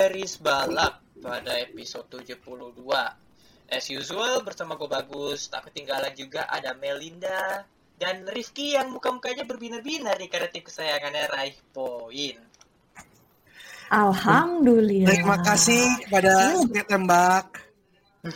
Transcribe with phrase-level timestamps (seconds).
[0.00, 2.40] Garis balap pada episode 72
[3.68, 7.68] As usual bersama gue Bagus Tak ketinggalan juga ada Melinda
[8.00, 12.40] Dan Rifki yang muka-mukanya berbinar-binar nih Karena tim kesayangannya raih poin
[13.90, 15.10] Alhamdulillah.
[15.10, 17.58] Terima kasih kepada setia tembak.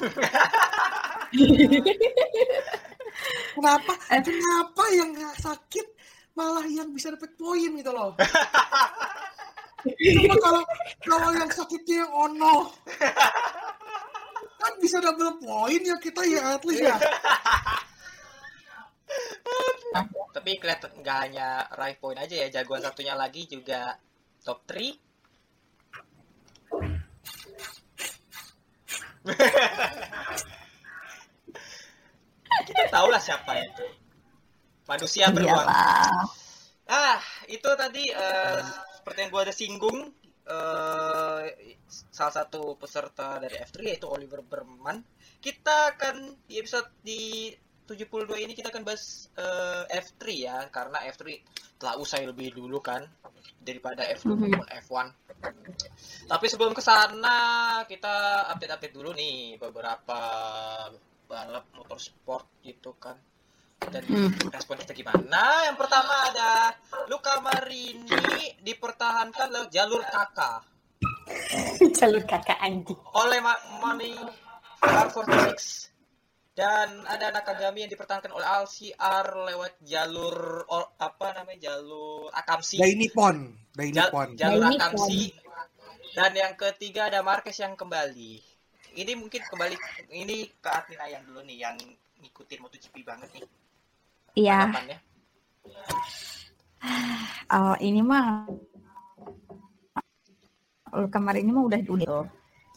[3.54, 3.94] kenapa?
[4.18, 5.86] Kenapa yang sakit
[6.34, 8.18] malah yang bisa dapat poin gitu loh?
[9.84, 10.62] Coba kalau
[11.04, 12.72] kalau yang sakitnya yang ono,
[14.60, 16.96] kan bisa double poin ya kita ya at least ya.
[20.34, 23.94] Tapi kelihatan nggak hanya raih poin aja ya Jagoan satunya lagi juga
[24.42, 24.98] top 3
[32.64, 33.86] Kita tahu lah siapa itu
[34.84, 35.64] Manusia beruang.
[36.84, 37.16] Ah,
[37.48, 38.60] itu tadi eh,
[39.05, 39.98] seperti yang gue ada singgung
[40.48, 41.44] eh,
[42.08, 45.05] salah satu peserta dari F3 yaitu Oliver Berman.
[45.38, 47.52] Kita akan di episode di
[47.84, 48.08] 72
[48.41, 51.36] ini kita akan bahas eh, F3 ya karena F3
[51.77, 53.05] telah usai lebih dulu kan
[53.61, 54.41] daripada F2 Mhm.
[54.56, 55.06] maupun F1.
[56.24, 57.36] Tapi sebelum ke sana
[57.84, 60.20] kita update-update dulu nih beberapa
[61.28, 63.20] balap motorsport gitu kan
[63.84, 64.33] dan Hmm.
[64.48, 65.68] respon kita gimana?
[65.68, 66.43] Yang pertama ada
[67.34, 68.06] Luca Marini
[68.62, 70.62] dipertahankan lewat jalur kakak
[71.98, 72.95] Jalur kakak anjing.
[73.11, 74.14] oleh Ma Mani
[74.78, 75.90] R46
[76.55, 82.78] dan ada Nakagami yang dipertahankan oleh LCR lewat jalur o- apa namanya jalur Akamsi.
[82.78, 84.28] Daini Pon, Daini Jal- Pon.
[84.39, 85.18] jalur Daini Akamsi.
[86.14, 88.39] Dan yang ketiga ada Marquez yang kembali.
[88.95, 89.74] Ini mungkin kembali
[90.14, 91.74] ini ke admin ayam dulu nih yang
[92.22, 93.42] ngikutin MotoGP banget nih.
[94.39, 94.98] Iya, tanggapannya.
[97.55, 98.48] Oh, ini mah
[101.11, 102.27] kemarin ini mah udah udah tuh.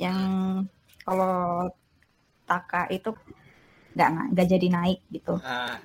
[0.01, 0.19] Yang
[1.03, 1.69] kalau
[2.47, 3.11] Taka itu
[3.91, 5.35] nggak nggak jadi naik gitu.
[5.43, 5.77] Nah.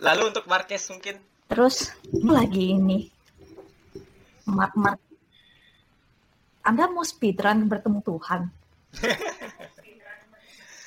[0.00, 1.90] Lalu untuk Marquez mungkin Terus
[2.26, 3.10] lagi ini
[4.46, 4.98] Mark Mark
[6.62, 8.40] Anda mau speedrun bertemu Tuhan?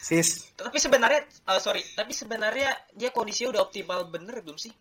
[0.03, 4.75] Sis, tapi sebenarnya eh, sorry, tapi sebenarnya dia kondisinya udah optimal bener belum sih?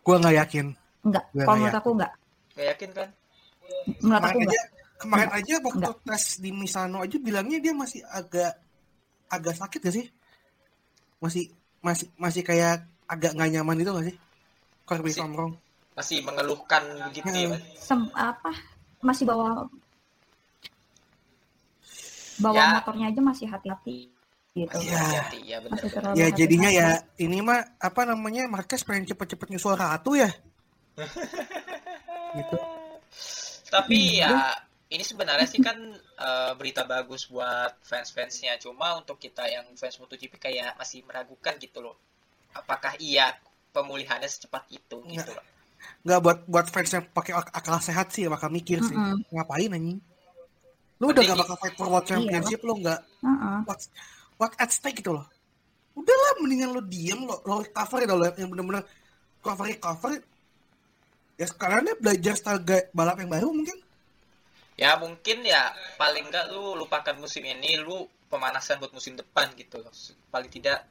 [0.00, 0.66] gua nggak yakin.
[1.00, 2.12] Enggak, Gue kalau nggak menurut aku enggak.
[2.50, 3.08] Gak yakin kan?
[3.96, 4.50] Menurut aku Kemarin enggak.
[4.50, 4.60] aja,
[4.98, 5.96] kemarin aja waktu Enggak.
[6.04, 8.52] tes di Misano aja bilangnya dia masih agak
[9.28, 10.06] agak sakit gak sih?
[11.16, 11.44] Masih
[11.78, 12.74] masih masih kayak
[13.06, 14.16] agak nggak nyaman gitu gak sih?
[14.82, 15.52] Corby Masih- Somrong.
[15.94, 17.48] Masih mengeluhkan begitu ya.
[17.48, 17.60] Hmm.
[17.76, 18.50] Sem- apa
[19.00, 19.68] masih bawa
[22.40, 22.66] bawa Ya.
[22.74, 24.08] motornya aja masih hati-hati
[24.52, 24.66] gitu.
[24.72, 24.98] Masih Ya.
[24.98, 25.78] hati-hati ya bener.
[25.78, 25.92] Bener.
[25.92, 30.30] terlalu Ya jadinya ya ini mah apa namanya Marquez pengen cepet-cepet nyusul ratu ya.
[32.32, 32.56] gitu.
[33.68, 34.28] Tapi Iya.
[34.28, 34.38] ya
[34.90, 35.78] ini sebenarnya sih kan
[36.20, 38.58] eh, berita bagus buat fans-fansnya.
[38.58, 41.96] Cuma untuk kita yang fans MotoGP kayak masih meragukan gitu loh.
[42.50, 43.30] Apakah iya
[43.70, 45.32] pemulihannya secepat itu gitu Nggak.
[45.32, 45.46] loh.
[46.02, 48.92] Nggak buat buat fans yang pakai ak- akal sehat sih bakal mikir sih.
[48.92, 49.22] Mm-mm.
[49.30, 49.96] Ngapain anjing?
[50.98, 52.10] Lu udah Mending- gak bakal fight for world Iya.
[52.12, 53.58] championship lu nggak Heeh.
[53.64, 53.80] what
[54.40, 55.28] what at stake gitu loh.
[55.92, 58.82] Udahlah mendingan lu diem lo lo recover ya lo yang bener-bener
[59.44, 60.16] cover recover.
[61.36, 62.60] Ya sekarang dia belajar style
[62.96, 63.76] balap yang baru mungkin.
[64.80, 69.76] Ya mungkin ya paling enggak lu lupakan musim ini lu pemanasan buat musim depan gitu
[69.76, 69.92] loh.
[70.32, 70.88] Paling tidak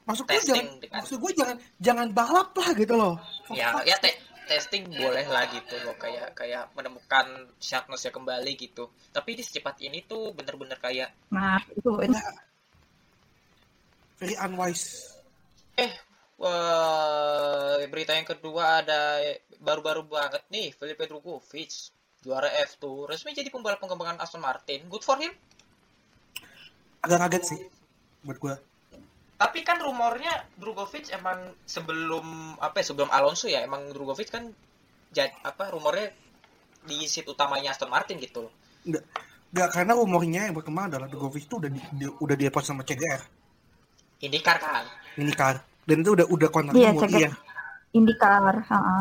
[0.00, 3.14] Maksud gue Testing jangan, dengan- maksud gue jangan jangan balap lah gitu loh.
[3.54, 4.18] Ya ya te-
[4.50, 8.90] testing boleh lah gitu loh kayak kayak menemukan sharpness kembali gitu.
[9.14, 12.18] Tapi di secepat ini tuh bener-bener kayak Nah, itu itu
[14.20, 15.16] very unwise.
[15.80, 15.90] eh
[16.36, 19.24] wah, berita yang kedua ada
[19.58, 21.88] baru-baru banget nih Felipe Drugovich
[22.20, 24.84] juara F2 resmi jadi pembalap pengembangan Aston Martin.
[24.92, 25.32] Good for him.
[27.00, 27.60] Agak kaget sih
[28.20, 28.54] buat gue.
[29.40, 34.52] Tapi kan rumornya Drugovic emang sebelum apa ya, sebelum Alonso ya emang Drugovic kan
[35.08, 36.12] jad, apa rumornya
[36.84, 38.52] di seat utamanya Aston Martin gitu loh.
[38.84, 43.39] Nggak, karena rumornya yang berkembang adalah Drogovic itu udah di, di- udah di sama CGR,
[44.20, 44.84] IndyCar kan.
[45.16, 45.58] ini car.
[45.82, 47.22] Dan itu udah udah kontraknya Iya, multi CGR.
[47.26, 47.30] ya.
[47.90, 48.98] Indikar, ha-ha.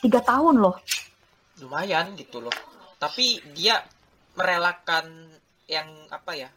[0.00, 0.76] tiga tahun loh.
[1.56, 2.52] lumayan gitu loh
[2.96, 3.84] tapi dia
[4.32, 5.28] merelakan
[5.68, 6.48] yang apa ya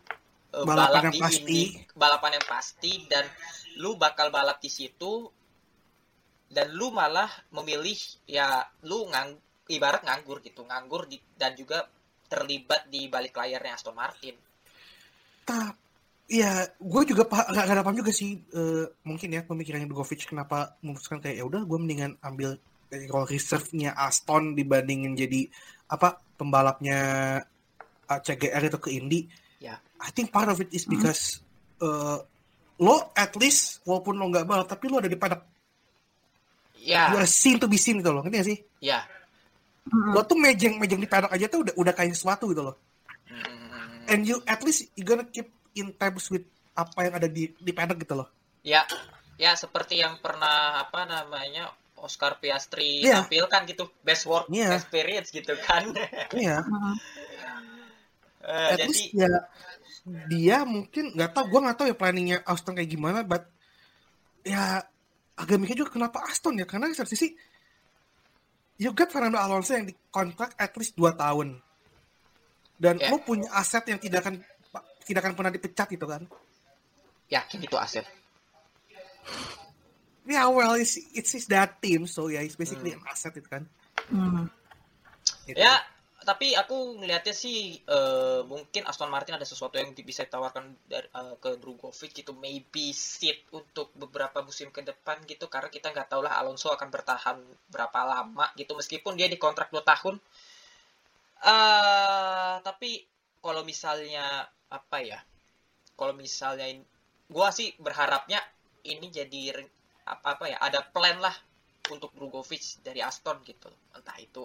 [0.56, 1.40] eh, Balapan balap yang di pasti.
[1.44, 1.62] Indy,
[1.92, 3.26] balapan yang pasti dan
[3.80, 5.28] lu bakal balap di situ
[6.48, 9.36] dan lu malah memilih ya lu ngang
[9.68, 11.84] ibarat nganggur gitu nganggur di, dan juga
[12.28, 14.36] terlibat di balik layarnya Aston Martin
[15.44, 15.76] Tap,
[16.34, 20.26] ya gue juga pa- nggak nggak ada paham juga sih eh, mungkin ya pemikirannya Drogovic
[20.26, 22.58] kenapa memutuskan kayak ya udah gue mendingan ambil
[22.90, 25.46] dari role reserve-nya Aston dibandingin jadi
[25.90, 27.00] apa pembalapnya
[28.06, 29.30] uh, CGR itu ke Indy.
[29.58, 29.78] Ya.
[30.02, 31.42] I think part of it is because
[31.78, 32.18] eh,
[32.78, 35.42] lo at least walaupun lo nggak balap tapi lo ada di paddock.
[36.76, 38.58] ya You are seen to be seen gitu loh, ngerti gak sih?
[38.82, 39.00] ya
[39.84, 40.16] Mm-mm.
[40.16, 42.76] Lo tuh mejeng-mejeng di paddock aja tuh udah udah kayak sesuatu gitu loh.
[43.28, 47.54] Hmm, And you at least you gonna keep in tabs with apa yang ada di
[47.54, 48.28] di paddock gitu loh.
[48.62, 48.82] ya
[49.36, 53.24] ya seperti yang pernah apa namanya Oscar Piastri Iya.
[53.24, 54.76] tampilkan gitu best work Iya.
[54.76, 55.90] experience gitu kan
[56.32, 56.62] Iya.
[56.68, 56.96] Mm-mm.
[58.44, 59.30] Eh, at jadi least ya
[60.28, 63.48] dia mungkin nggak tahu gue nggak tahu ya planningnya Aston kayak gimana but
[64.44, 64.84] ya
[65.40, 67.32] agak mikir juga kenapa Aston ya karena di satu sisi
[68.76, 71.56] you got Fernando Alonso yang dikontrak at least 2 tahun
[72.76, 73.16] dan Ya.
[73.16, 74.44] lo punya aset yang tidak akan
[75.04, 76.24] tidak akan pernah dipecat gitu kan?
[77.30, 78.08] Yakin itu aset
[80.28, 83.68] ya well it's, it's his that team so ya it's basically an asset itu kan.
[84.08, 84.48] Hmm.
[85.48, 85.60] Gitu.
[85.60, 85.80] ya
[86.24, 91.36] tapi aku ngelihatnya sih eh, mungkin Aston Martin ada sesuatu yang bisa ditawarkan dari, eh,
[91.36, 92.32] ke Drugovic gitu.
[92.32, 96.88] Maybe seat untuk beberapa musim ke depan gitu karena kita nggak tahu lah Alonso akan
[96.88, 98.72] bertahan berapa lama gitu.
[98.72, 100.16] Meskipun dia dikontrak 2 tahun.
[101.44, 103.04] Eh tapi
[103.44, 105.22] kalau misalnya apa ya
[105.94, 106.66] kalau misalnya
[107.30, 108.42] gua sih berharapnya
[108.84, 109.64] ini jadi
[110.04, 111.34] apa apa ya ada plan lah
[111.92, 113.68] untuk Drugovic dari Aston gitu.
[113.96, 114.44] Entah itu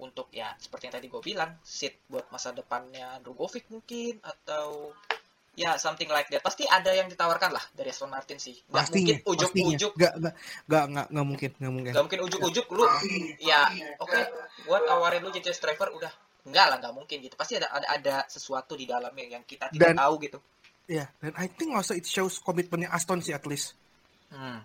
[0.00, 4.92] untuk ya seperti yang tadi gue bilang seat buat masa depannya Drugovic mungkin atau
[5.52, 6.40] ya something like that.
[6.40, 8.56] Pasti ada yang ditawarkan lah dari Aston Martin sih.
[8.68, 9.32] Nggak mungkin pastinya pastinya.
[9.32, 10.34] Ujuk-ujuk nggak nggak
[10.68, 11.92] nggak nggak nggak mungkin nggak mungkin.
[11.92, 12.84] Nggak mungkin ujuk-ujuk lu
[13.40, 13.60] ya
[14.00, 14.20] oke
[14.64, 18.16] gua tawarin lu jadi driver udah enggak lah nggak mungkin gitu pasti ada ada, ada
[18.26, 20.38] sesuatu di dalamnya yang kita tidak Dan- tahu gitu
[20.90, 23.78] ya dan I think also it shows komitmennya Aston sih at least
[24.34, 24.58] hmm.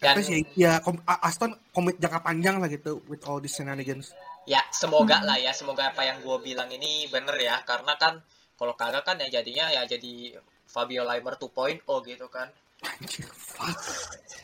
[0.00, 4.16] dan ya, ya kom- Aston komit jangka panjang lah gitu with all these shenanigans.
[4.48, 8.20] ya semoga lah ya semoga apa yang gue bilang ini bener ya karena kan
[8.56, 10.36] kalau kagak kan ya jadinya ya jadi
[10.68, 12.48] Fabio Limer 2.0 gitu kan
[12.84, 13.80] Anjir, fuck.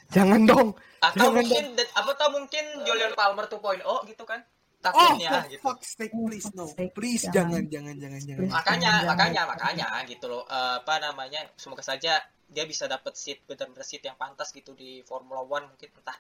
[0.08, 0.72] Jangan dong.
[1.00, 4.40] atau Jangan mungkin apa tau mungkin Julian Palmer 2.0 gitu kan
[4.80, 6.64] takutnya for gitu fuck's sake, please no.
[6.66, 7.62] Sake, Please jangan.
[7.62, 8.48] jangan jangan jangan jangan.
[8.50, 9.06] makanya Jangan.
[9.06, 12.16] makanya makanya gitu loh Eh, apa namanya semoga saja
[12.46, 16.16] dia bisa dapat seat benar-benar seat yang pantas gitu di Formula One mungkin entah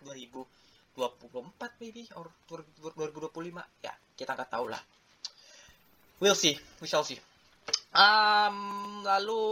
[0.94, 0.94] 2024
[1.80, 3.26] maybe or 2025
[3.80, 4.82] ya kita nggak tahu lah
[6.18, 7.18] we'll see we shall see
[7.90, 9.42] Um, lalu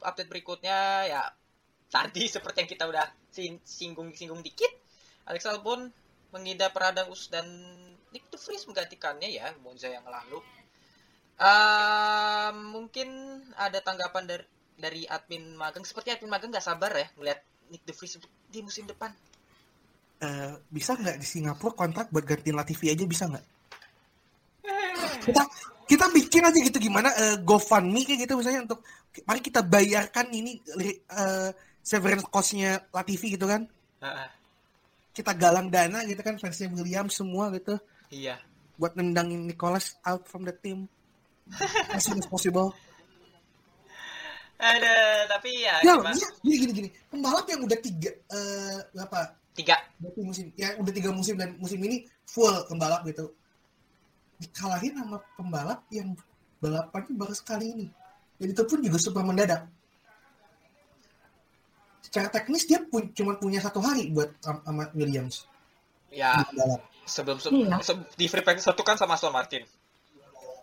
[0.00, 1.22] update berikutnya ya
[1.86, 4.72] tadi seperti yang kita udah sing- singgung-singgung dikit
[5.22, 5.92] Alex Albon
[6.32, 7.46] mengidap radang us dan
[8.12, 10.40] Nick De Vries menggantikannya ya Monza yang lalu.
[11.40, 13.08] Um, mungkin
[13.56, 14.44] ada tanggapan dari
[14.76, 15.84] dari admin magang.
[15.84, 17.40] Seperti admin magang nggak sabar ya ngeliat
[17.72, 18.20] Nick De Vries
[18.52, 19.12] di musim depan?
[20.22, 23.46] Eh, bisa nggak di Singapura kontrak buat gantiin Latifi aja bisa nggak?
[25.26, 25.42] Kita
[25.90, 28.86] kita bikin aja gitu gimana eh, GoFundMe kayak gitu misalnya untuk
[29.26, 31.50] mari kita bayarkan ini eh,
[31.82, 33.66] severance cost-nya Latifi gitu kan.
[33.98, 34.28] Heeh,
[35.12, 37.76] Kita galang dana gitu kan fansnya William semua gitu
[38.08, 38.40] iya
[38.80, 40.88] buat nendangin Nicholas out from the team
[41.92, 42.72] as soon as possible.
[44.62, 46.88] ada tapi ya Ya, gini gini gini.
[47.10, 49.34] Pembalap yang udah tiga eh berapa?
[49.58, 53.34] tiga Berarti musim ya udah tiga musim dan musim ini full pembalap gitu.
[54.38, 56.14] Dikalahin sama pembalap yang
[56.62, 57.86] balapannya baru sekali ini.
[58.38, 59.66] Dan itu pun juga super mendadak.
[62.02, 65.46] Secara teknis dia pun cuma punya satu hari buat am- sama Williams
[66.08, 66.36] ya
[67.04, 67.80] sebelum se- Iya.
[67.80, 69.64] se- di free practice satu kan sama Aston Martin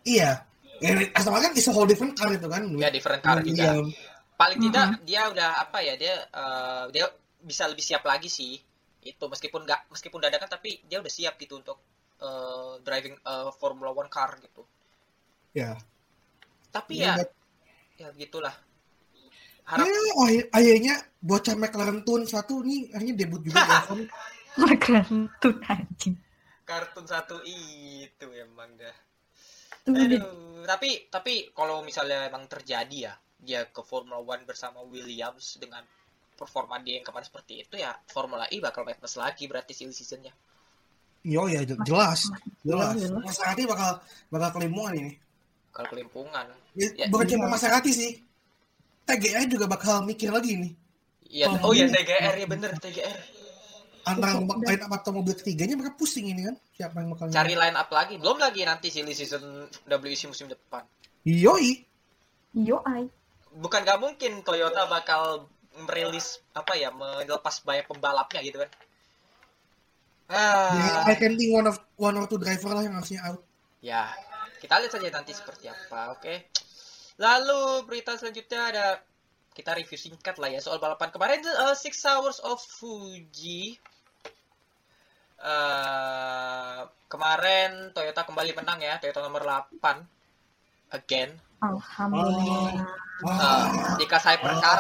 [0.04, 0.46] Iya.
[0.80, 2.64] Ya, asal kan is a whole different car itu kan.
[2.74, 3.96] ya different car juga Williams.
[4.34, 7.04] paling tidak dia udah apa ya dia eh, dia
[7.42, 8.56] bisa lebih siap lagi sih
[9.02, 11.76] itu meskipun nggak meskipun dadakan tapi dia udah siap gitu untuk
[12.16, 14.64] eh, driving eh, Formula One car gitu
[15.52, 15.76] Ya.
[16.70, 17.36] tapi ya but-
[17.98, 18.56] ya begitulah
[19.70, 24.10] harap Ya, ay- ayahnya bocah McLaren Tune satu nih akhirnya debut juga F1.
[24.76, 25.08] Keren
[25.38, 26.18] tuh anjing.
[26.62, 28.94] kartun satu itu emang dah.
[29.88, 30.22] Aduh,
[30.64, 35.82] tapi tapi kalau misalnya emang terjadi ya dia ke Formula One bersama Williams dengan
[36.32, 40.30] performa dia yang kemarin seperti itu ya Formula E bakal madness lagi berarti silly seasonnya.
[41.20, 42.30] Yo ya je- jelas,
[42.62, 42.96] jelas.
[42.96, 43.18] jelas.
[43.20, 43.98] Maserati bakal
[44.30, 45.14] bakal kelimpungan ini.
[45.70, 46.46] Kalau kelimpungan.
[46.74, 47.52] Ya, Ya, bukan cuma iya.
[47.52, 48.12] Maserati sih.
[49.10, 50.72] TGR juga bakal mikir lagi nih.
[51.30, 51.94] Iya, Oh, oh ya iya.
[51.94, 53.18] TGR ya bener TGR.
[54.06, 56.56] Antara line up atau mobil ketiganya mereka pusing ini kan.
[56.74, 58.16] Siapa yang bakal Cari line up lagi.
[58.18, 60.82] Belum lagi nanti silly season WEC musim depan.
[61.26, 61.86] Yoi.
[62.58, 63.06] Yo ai.
[63.54, 65.46] Bukan gak mungkin Toyota bakal
[65.86, 68.72] merilis apa ya melepas banyak pembalapnya gitu kan.
[70.30, 73.42] Ah, I can think one of one or two driver lah yang harusnya out.
[73.82, 74.14] ya
[74.60, 76.14] kita lihat saja nanti seperti apa.
[76.14, 76.52] Oke.
[77.20, 78.86] Lalu berita selanjutnya ada
[79.52, 83.76] kita review singkat lah ya soal balapan kemarin uh, Six Hours of Fuji.
[85.40, 89.80] Eh, kemarin Toyota kembali menang ya, Toyota nomor 8
[91.00, 91.32] again.
[91.64, 92.88] Alhamdulillah.
[93.24, 94.80] Uh, di kelas hypercar.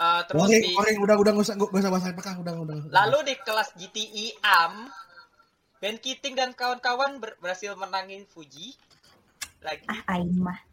[0.00, 2.76] Uh, terus Oke, di oke, udah udah nggak usah nggak usah bahas hypercar, udah udah.
[2.88, 4.88] lalu di kelas GTI AM
[5.82, 8.78] Ben Keating dan kawan-kawan ber- berhasil menangin Fuji
[9.60, 9.84] lagi.
[9.90, 10.69] Ah, aing mah.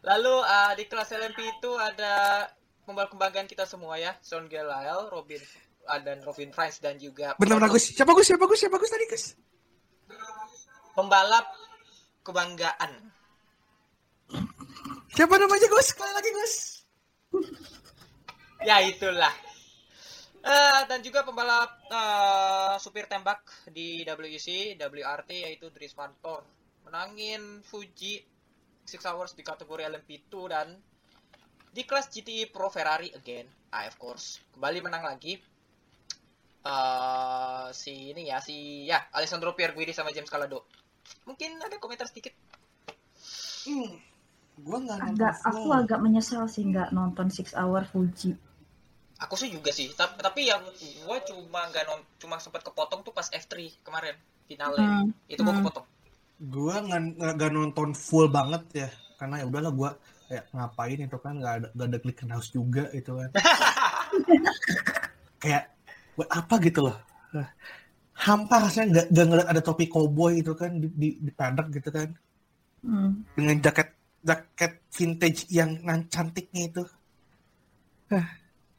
[0.00, 2.46] Lalu uh, di kelas LMP itu ada
[2.88, 5.40] pembalap kebanggaan kita semua ya, Sean Gelael, Robin
[5.88, 7.92] uh, dan Robin Franz dan juga Benar benar Gus.
[7.92, 8.26] Siapa Gus?
[8.28, 8.60] Siapa Gus?
[8.64, 9.24] Siapa Gus tadi Gus?
[10.94, 11.46] pembalap
[12.26, 12.92] kebanggaan.
[15.16, 15.86] Siapa namanya Gus?
[15.90, 16.54] Sekali lagi Gus.
[18.66, 19.32] Ya itulah.
[20.40, 26.12] Eh, dan juga pembalap eh, supir tembak di WEC, WRT yaitu Dries Van
[26.84, 28.24] menangin Fuji
[28.90, 30.74] Six Hours di kategori LMP2 dan
[31.70, 35.38] di kelas GTI Pro Ferrari again, ah of course, kembali menang lagi.
[36.60, 40.68] eh si ini ya si ya Alessandro Pierguidi sama James Calado.
[41.24, 42.36] Mungkin ada komentar sedikit.
[43.64, 43.96] Hmm.
[44.60, 48.36] Gua nggak nonton Agak aku agak menyesal sih nggak nonton Six Hour Fuji.
[49.20, 50.60] Aku sih juga sih, tapi, tapi yang
[51.08, 51.84] gua cuma nggak
[52.20, 55.00] cuma sempat kepotong tuh pas F3 kemarin finalnya.
[55.00, 55.16] Hmm.
[55.32, 55.64] Itu gua Hmm.
[55.64, 55.86] kepotong.
[56.40, 58.88] Gua nggak nonton full banget ya,
[59.20, 59.90] karena ya udahlah gua
[60.30, 63.30] kayak ngapain itu kan nggak ada nggak ada click house juga itu kan.
[65.44, 65.64] kayak
[66.16, 66.96] buat apa gitu loh.
[68.16, 71.92] Hampa rasanya nggak nggak ngeliat ada topi cowboy itu kan di, di, di paddock gitu
[71.92, 72.12] kan
[72.80, 73.28] Hmm.
[73.36, 73.92] dengan jaket
[74.24, 76.84] jaket vintage yang nan cantiknya itu.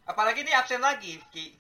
[0.10, 1.54] Apalagi nih absen lagi, Ki.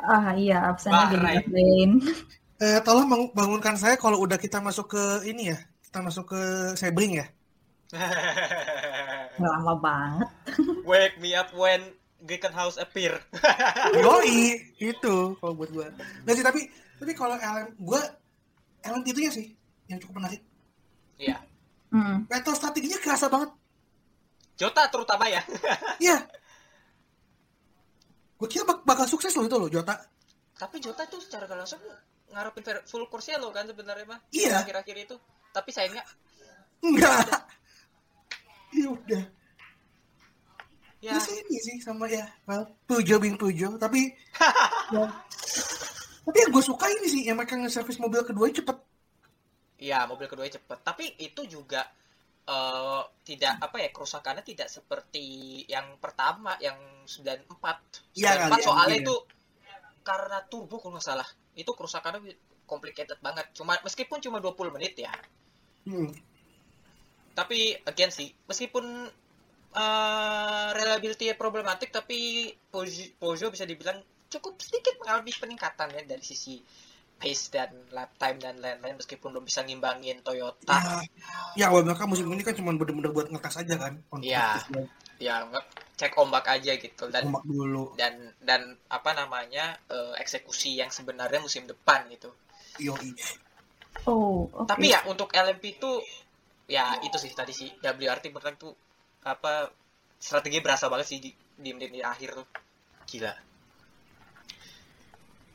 [0.00, 2.00] Ah iya, absennya jadi Bahrain.
[2.58, 6.40] Eh, tolong bang- bangunkan saya kalau udah kita masuk ke ini ya, kita masuk ke
[6.74, 7.26] Sebring ya.
[9.38, 10.28] Lama banget.
[10.90, 11.94] Wake me up when
[12.50, 13.14] House appear.
[13.94, 15.86] Yoi, itu kalau buat gua.
[16.26, 16.60] Nggak sih, tapi
[16.98, 18.02] tapi kalau LM gua
[18.82, 19.54] LM itu ya sih
[19.86, 20.42] yang cukup menarik.
[21.14, 21.38] Iya.
[21.94, 22.26] Hmm.
[22.26, 23.54] Battle strateginya kerasa banget.
[24.58, 25.40] Jota terutama ya.
[26.02, 26.26] Iya.
[28.34, 29.94] Gue kira bak- bakal sukses loh itu loh Jota.
[30.54, 31.78] Tapi Jota tuh secara langsung
[32.32, 34.20] ngarepin full course lo kan sebenarnya mah.
[34.32, 34.62] Iya.
[34.62, 35.16] Akhir-akhir itu.
[35.52, 36.04] Tapi sayangnya
[36.82, 37.26] Enggak.
[38.74, 39.24] Ya udah.
[40.98, 44.10] ya Terus ini sih sama ya, well, Pujo bing Pujo, tapi
[44.94, 45.06] ya.
[46.26, 48.76] tapi yang gue suka ini sih, yang mereka nge-service mobil kedua cepet.
[49.78, 50.78] Iya, mobil kedua cepet.
[50.82, 51.86] Tapi itu juga
[52.50, 58.18] eh, tidak apa ya kerusakannya tidak seperti yang pertama yang 94.
[58.18, 59.04] Iya, 94 kali, soalnya iya.
[59.06, 59.16] itu
[60.08, 61.28] karena turbo kalau nggak salah.
[61.52, 62.24] Itu kerusakannya
[62.64, 63.52] complicated banget.
[63.52, 65.12] Cuma meskipun cuma 20 menit ya.
[65.84, 66.08] Hmm.
[67.36, 68.84] Tapi again sih, meskipun
[69.68, 72.48] eh reliability problematik tapi
[73.20, 74.00] Peugeot bisa dibilang
[74.32, 76.56] cukup sedikit mengalami peningkatan ya dari sisi
[77.18, 80.72] pace dan lap time dan lain-lain meskipun belum bisa ngimbangin Toyota.
[80.72, 81.02] Ya,
[81.58, 83.92] ya awal mereka musim ini kan cuma bener-bener buat ngetes aja kan.
[84.24, 84.62] Iya.
[85.18, 87.92] ya nge- cek ombak aja gitu dan ombak dulu.
[87.98, 92.30] dan dan apa namanya eh, eksekusi yang sebenarnya musim depan gitu
[92.78, 93.10] Yoi.
[94.06, 94.70] Oh, oke.
[94.70, 95.90] tapi ya untuk LMP itu
[96.70, 98.70] ya itu sih tadi sih WRT beneran tuh
[99.26, 99.74] apa
[100.22, 102.46] strategi berasa banget sih di, di menit akhir tuh
[103.10, 103.34] gila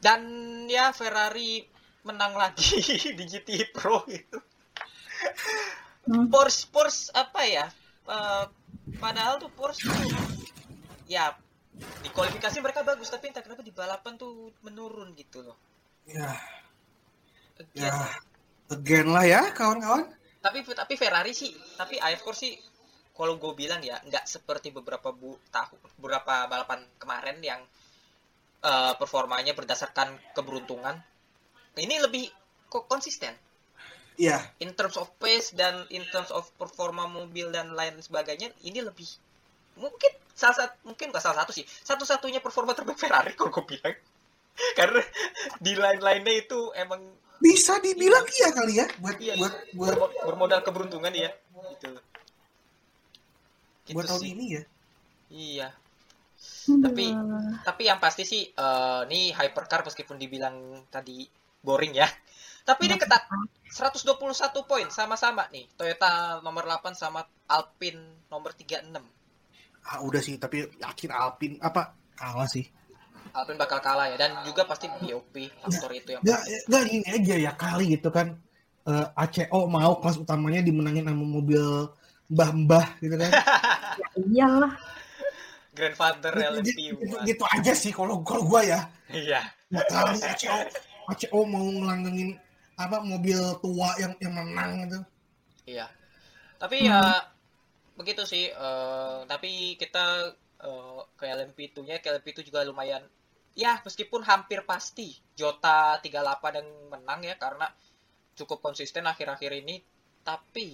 [0.04, 0.20] dan
[0.68, 1.64] ya Ferrari
[2.04, 2.84] menang lagi
[3.18, 4.44] di GT Pro gitu
[6.04, 6.28] Hmm.
[6.28, 7.66] Porsche Porsche apa ya
[8.12, 8.46] eh,
[9.00, 10.12] padahal tuh Porsche tuh
[11.08, 11.34] ya
[12.06, 15.58] di kualifikasi mereka bagus tapi entah kenapa di balapan tuh menurun gitu loh
[16.04, 16.36] Ya,
[17.56, 17.88] Again.
[17.88, 17.96] ya.
[18.68, 20.04] Again lah ya, kawan-kawan.
[20.44, 22.52] tapi tapi Ferrari sih tapi of course sih
[23.16, 27.62] kalau gue bilang ya nggak seperti beberapa bu tahu beberapa balapan kemarin yang
[28.60, 31.00] eh, performanya berdasarkan keberuntungan
[31.80, 32.28] ini lebih
[32.68, 33.32] kok konsisten
[34.14, 38.78] Iya, in terms of pace dan in terms of performa mobil dan lain sebagainya ini
[38.84, 39.08] lebih
[39.78, 41.66] mungkin salah satu mungkin nggak salah satu sih.
[41.66, 43.96] Satu-satunya performa terbaik Ferrari kalau gue bilang.
[44.78, 45.02] Karena
[45.58, 47.02] di lain-lainnya itu emang
[47.42, 48.50] bisa dibilang iya.
[48.56, 51.28] kali ya buat Iya, buat buat bermo- bermodal keberuntungan ya
[51.76, 51.92] gitu.
[53.84, 54.32] Gitu buat tahun sih.
[54.32, 54.64] ini ya.
[55.30, 55.68] iya.
[56.70, 56.88] Aduh.
[56.88, 57.16] Tapi-
[57.68, 61.28] tapi yang pasti sih eh ini hypercar meskipun dibilang tadi
[61.60, 62.08] boring ya.
[62.64, 63.28] Tapi ini ketat.
[63.74, 64.16] 121
[64.64, 65.68] poin sama-sama nih.
[65.76, 68.88] Toyota nomor 8 sama Alpine nomor 36
[69.84, 72.64] Ah, udah sih, tapi yakin Alpine apa kalah sih.
[73.34, 77.36] Alpine bakal kalah ya dan juga pasti BOP faktor itu yang Nggak, nggak gini aja
[77.36, 78.38] ya kali gitu kan.
[78.84, 81.64] Eh, ACO mau kelas utamanya dimenangin sama mobil
[82.30, 83.32] mbah-mbah gitu kan.
[83.94, 84.74] Ya iyalah.
[85.74, 88.80] grandfather gitu, LMP gitu, gitu aja sih kalau kalau gua ya.
[89.10, 89.42] iya
[89.74, 90.56] Nggak kali ACO
[91.10, 92.38] ACO mau ngelanggengin
[92.74, 95.00] apa mobil tua yang yang menang gitu.
[95.66, 95.86] iya
[96.58, 97.22] tapi ya
[98.00, 100.06] begitu sih eh, tapi kita
[100.68, 103.04] eh, ke LMP2 nya ke LMP2 juga lumayan
[103.64, 105.08] ya meskipun hampir pasti
[105.40, 107.68] Jota 38 yang menang ya karena
[108.40, 109.76] cukup konsisten akhir-akhir ini
[110.30, 110.68] tapi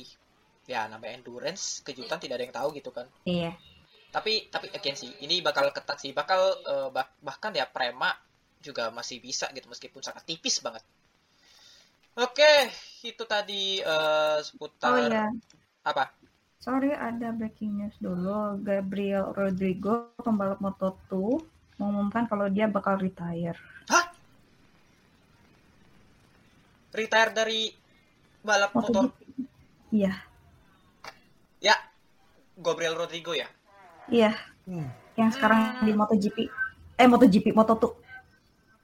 [0.70, 3.52] ya namanya endurance kejutan tidak ada yang tahu gitu kan Iya.
[4.16, 6.42] tapi tapi again sih ini bakal ketat sih bakal
[6.74, 8.12] eh, bah- bahkan ya Prema
[8.68, 10.84] juga masih bisa gitu meskipun sangat tipis banget
[12.26, 12.52] oke
[13.06, 15.26] itu tadi eh, seputar Oh iya.
[15.84, 16.04] apa
[16.60, 18.60] Sorry ada breaking news dulu.
[18.60, 21.40] Gabriel Rodrigo pembalap Moto2
[21.80, 23.56] mengumumkan kalau dia bakal retire.
[26.90, 27.70] retire dari
[28.42, 29.46] balap motor MotoGP.
[29.90, 30.14] Iya.
[31.62, 31.76] ya
[32.58, 33.46] Gabriel Rodrigo ya
[34.10, 34.34] Iya.
[34.66, 34.90] Hmm.
[35.14, 36.38] Yang sekarang di MotoGP.
[36.98, 37.84] Eh MotoGP, Moto2.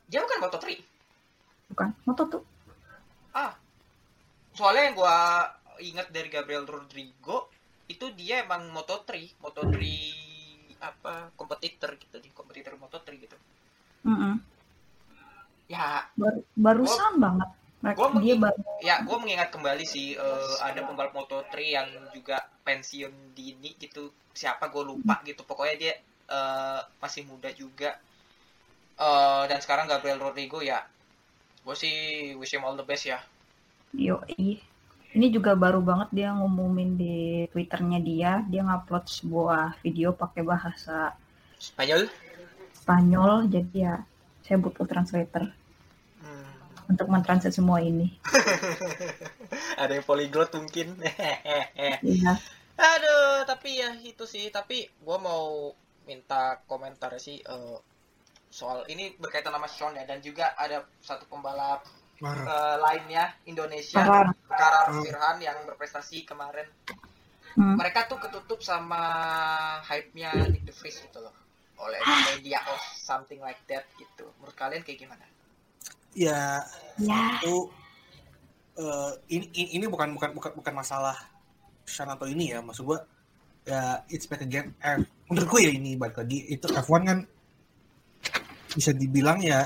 [0.06, 0.66] dia bukan Moto3
[1.68, 2.34] Bukan, Moto2.
[3.34, 3.58] ah
[4.54, 5.18] soalnya yang gua
[5.82, 7.50] ingat dari Gabriel Rodrigo
[7.86, 9.78] itu dia emang Moto3 Moto3
[10.82, 13.38] apa kompetitor gitu di kompetitor Moto3 gitu.
[14.06, 14.38] Mm-mm.
[15.66, 17.50] ya Bar- barusan banget.
[17.82, 22.42] Mereka, gua dia baru ya gue mengingat kembali sih eh, ada pembalap Moto3 yang juga
[22.66, 24.10] pensiun dini gitu.
[24.34, 25.42] Siapa gue lupa gitu.
[25.46, 25.94] Pokoknya dia
[26.30, 27.98] eh, masih muda juga.
[28.98, 30.86] Eh, dan sekarang Gabriel Rodrigo ya.
[31.66, 31.94] Gue sih
[32.38, 33.22] wish him all the best ya.
[33.94, 34.75] Yoi.
[35.16, 37.16] Ini juga baru banget dia ngumumin di
[37.48, 41.16] Twitternya dia, dia ngupload sebuah video pakai bahasa
[41.56, 42.12] Spanyol?
[42.76, 43.96] Spanyol, jadi ya
[44.44, 45.44] saya butuh translator
[46.20, 46.52] Hmm,
[46.92, 48.08] untuk mentranslate semua ini.
[49.82, 50.98] ada yang polyglot mungkin.
[52.04, 52.34] Iya.
[52.76, 54.52] aduh tapi ya itu sih.
[54.52, 55.72] Tapi gue mau
[56.04, 57.78] minta komentar sih eh,
[58.52, 60.04] soal ini berkaitan sama Sean ya.
[60.04, 61.86] Dan juga ada satu pembalap
[62.18, 64.28] Eh, lainnya Indonesia Karar.
[64.48, 64.86] Karar.
[65.04, 66.64] Firhan yang berprestasi kemarin
[67.56, 67.80] Hmm.
[67.80, 69.00] mereka tuh ketutup sama
[69.80, 71.32] hype-nya Nick De Vries gitu loh
[71.76, 72.00] oleh
[72.36, 75.24] media or something like that gitu menurut kalian kayak gimana?
[76.12, 76.60] Ya
[76.96, 77.40] Ya.
[77.40, 77.72] itu
[78.76, 81.16] eh, ini ini ini bukan bukan bukan bukan masalah
[81.84, 83.00] Sean atau ini ya maksud gua
[83.64, 87.20] ya it's back again F menurut gue ya ini balik lagi itu F1 kan
[88.72, 89.64] bisa dibilang ya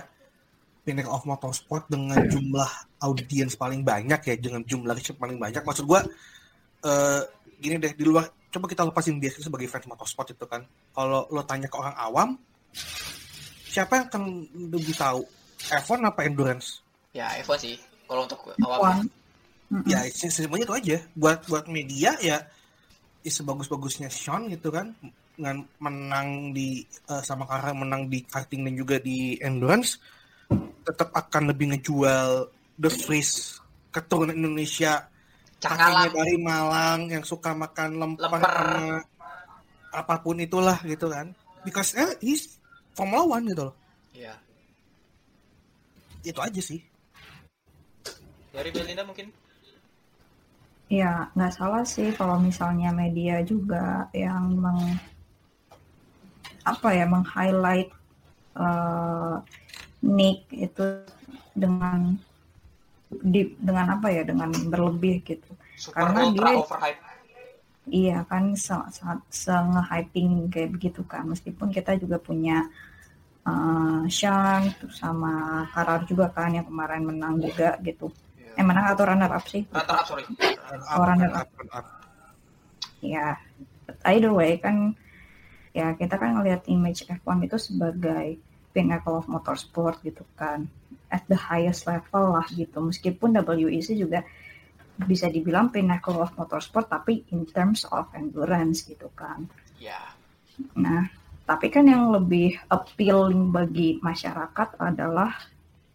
[0.83, 2.69] pinnacle of motorsport dengan jumlah
[3.03, 5.61] audiens paling banyak ya dengan jumlah riset paling banyak.
[5.61, 6.01] Maksud gua
[6.83, 7.21] eh,
[7.59, 10.65] gini deh di luar coba kita lepasin dia sebagai fans motorsport itu kan.
[10.95, 12.29] Kalau lo tanya ke orang awam
[13.69, 14.23] siapa yang akan
[14.73, 15.21] lebih tahu
[15.69, 16.81] F1 apa endurance?
[17.13, 17.75] Ya F1 sih
[18.09, 18.65] kalau untuk F1.
[18.65, 19.05] awal
[19.69, 19.85] Mm-mm.
[19.85, 20.97] ya se- semuanya itu aja.
[21.13, 22.41] Buat buat media ya,
[23.21, 24.97] ya sebagus-bagusnya Sean gitu kan.
[25.37, 30.01] Dengan menang di eh, sama karena menang di karting dan juga di endurance
[30.83, 33.61] tetap akan lebih ngejual The Freeze
[33.93, 35.07] keturunan Indonesia.
[35.59, 38.39] Cakalang dari Malang yang suka makan sama
[39.89, 41.35] apa pun itulah gitu kan.
[41.67, 42.57] Because eh he's
[42.95, 43.75] Formula One gitu loh.
[44.15, 44.39] Ya
[46.23, 46.79] itu aja sih.
[48.51, 49.31] Dari Belinda mungkin?
[50.89, 54.97] Ya, nggak salah sih kalau misalnya media juga yang meng
[56.65, 57.89] apa ya meng-highlight
[58.57, 59.35] eh,
[60.01, 60.83] Nick itu
[61.51, 62.15] dengan
[63.09, 65.49] di dengan apa ya dengan berlebih gitu.
[65.75, 67.01] super Karena ultra dia- overhype
[67.89, 71.25] Iya kan sangat sangat se-hyping kayak begitu kan.
[71.25, 72.69] Meskipun kita juga punya
[73.41, 78.13] eh Sean terus sama Karar juga kan yang kemarin menang juga gitu.
[78.53, 79.65] Eh menang atau runner up sih?
[79.73, 80.21] Runner up sorry
[80.93, 81.85] Orang Up, up.
[83.01, 83.33] ya
[84.05, 84.93] either way kan
[85.71, 88.37] ya kita kan ngelihat image F1 itu sebagai
[88.71, 90.69] pinnacle of motorsport gitu kan.
[91.09, 92.79] At the highest level lah gitu.
[92.81, 94.21] Meskipun WEC juga
[94.99, 99.47] bisa dibilang pinnacle of motorsport tapi in terms of endurance gitu kan.
[99.79, 99.99] Ya.
[100.75, 101.07] nah
[101.47, 105.31] tapi kan yang lebih appealing bagi masyarakat adalah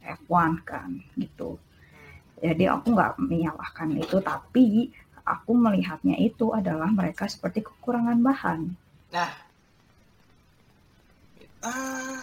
[0.00, 1.60] F1 kan gitu.
[2.40, 4.88] Jadi aku nggak menyalahkan itu tapi
[5.20, 8.60] aku melihatnya itu adalah mereka seperti kekurangan bahan.
[9.12, 9.32] Nah,
[11.64, 12.20] Ah,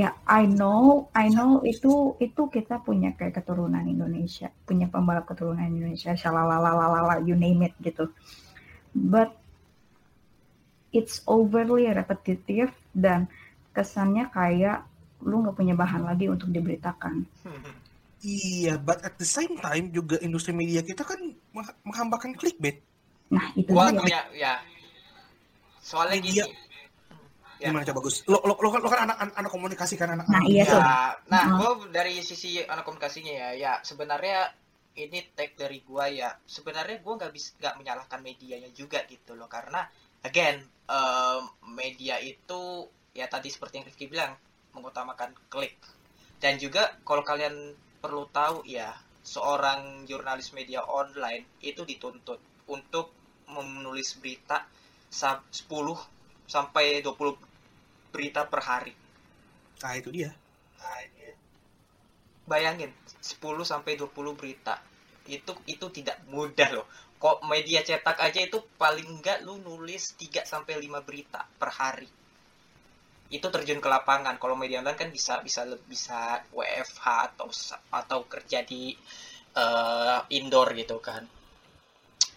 [0.00, 5.60] Ya, I know, I know itu itu kita punya kayak keturunan Indonesia, punya pembalap keturunan
[5.60, 8.08] Indonesia, shalalalala, you name it gitu.
[8.96, 9.36] But
[10.88, 13.28] it's overly repetitive dan
[13.76, 14.88] kesannya kayak
[15.20, 17.28] lu nggak punya bahan lagi untuk diberitakan.
[18.24, 21.20] iya, but at the same time juga industri media kita kan
[21.52, 22.80] meng- menghambakan clickbait.
[23.28, 24.00] Nah itu dia.
[24.00, 24.54] punya ya.
[25.84, 26.44] Soalnya Media.
[26.48, 26.69] gini.
[27.60, 27.68] Ya.
[27.68, 28.24] Gimana coba Gus?
[28.24, 30.24] Lo, lo, lo kan, lo kan anak, anak, anak komunikasi kan anak.
[30.26, 30.80] Nah, anak iya tuh.
[30.80, 30.96] Ya,
[31.28, 31.56] nah, Hmm.
[31.60, 34.48] gue dari sisi anak komunikasinya ya, ya sebenarnya
[34.96, 36.32] ini tag dari gua ya.
[36.42, 39.84] Sebenarnya gua nggak bisa nggak menyalahkan medianya juga gitu loh, karena
[40.20, 44.32] again em, media itu ya tadi seperti yang Rifki bilang
[44.70, 45.76] mengutamakan klik
[46.38, 53.10] dan juga kalau kalian perlu tahu ya seorang jurnalis media online itu dituntut untuk
[53.46, 54.62] menulis berita
[55.06, 55.98] sa- 10
[56.46, 57.34] sampai 20
[58.10, 58.94] berita per hari.
[59.80, 60.30] Nah, itu dia.
[62.50, 62.90] bayangin
[63.22, 64.82] 10 sampai 20 berita.
[65.30, 66.86] Itu itu tidak mudah loh.
[67.20, 72.08] Kok media cetak aja itu paling enggak lu nulis 3 sampai 5 berita per hari.
[73.30, 74.40] Itu terjun ke lapangan.
[74.42, 77.46] Kalau media online kan bisa bisa bisa WFH atau
[77.94, 78.98] atau kerja di
[79.54, 81.22] eh, indoor gitu kan.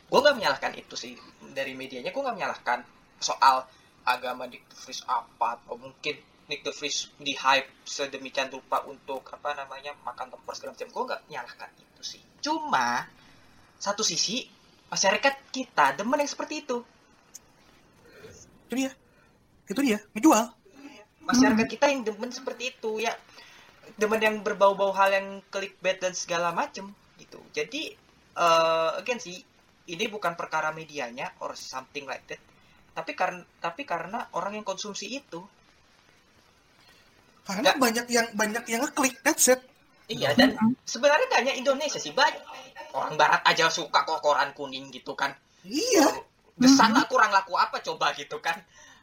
[0.05, 1.17] Gue nggak menyalahkan itu sih
[1.57, 2.13] dari medianya.
[2.13, 2.85] Gue nggak menyalahkan
[3.17, 3.65] soal
[4.03, 6.15] agama Nick de Vries apa atau mungkin
[6.51, 10.89] Nick de Vries di hype sedemikian rupa untuk apa namanya makan tempur segala macam.
[10.91, 12.21] Gue nggak menyalahkan itu sih.
[12.43, 13.07] Cuma
[13.79, 14.43] satu sisi
[14.91, 16.77] masyarakat kita demen yang seperti itu.
[18.67, 18.91] Itu dia.
[19.67, 19.99] Itu dia.
[20.11, 20.45] Menjual.
[21.23, 23.15] masyarakat kita yang demen seperti itu ya.
[23.95, 27.39] Demen yang berbau-bau hal yang clickbait dan segala macem gitu.
[27.55, 27.95] Jadi
[28.33, 29.39] eh again sih
[29.87, 32.39] ini bukan perkara medianya or something like that
[32.93, 35.41] tapi karena tapi karena orang yang konsumsi itu
[37.43, 37.79] Karena Nggak.
[37.81, 39.19] banyak yang banyak yang ngeklik.
[39.19, 39.59] That's it.
[40.07, 40.51] iya dan
[40.83, 42.43] sebenarnya gak hanya Indonesia sih banyak
[42.91, 45.31] orang Barat aja suka kok koran kuning gitu kan
[45.63, 46.07] Iya.
[46.53, 48.59] di sana kurang laku apa coba gitu kan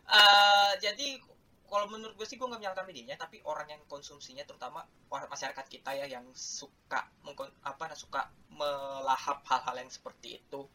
[0.07, 1.17] Eh jadi
[1.65, 5.95] kalau menurut gue sih gue nggak menyalahkan medianya tapi orang yang konsumsinya terutama masyarakat kita
[5.95, 10.67] ya yang suka mengkon- apa suka melahap hal-hal yang seperti itu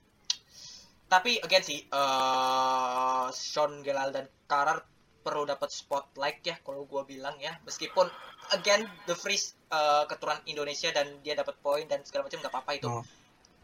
[1.16, 4.84] tapi again sih eh Sean Gelal dan Karar
[5.24, 8.06] perlu dapat spotlight ya kalau gue bilang ya meskipun
[8.52, 12.72] again The Freeze eh, keturunan Indonesia dan dia dapat poin dan segala macam nggak apa-apa
[12.76, 13.02] itu Oh.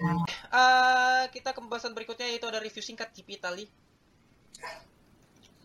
[0.52, 3.66] Eh, kita ke pembahasan berikutnya yaitu ada review singkat GP Italy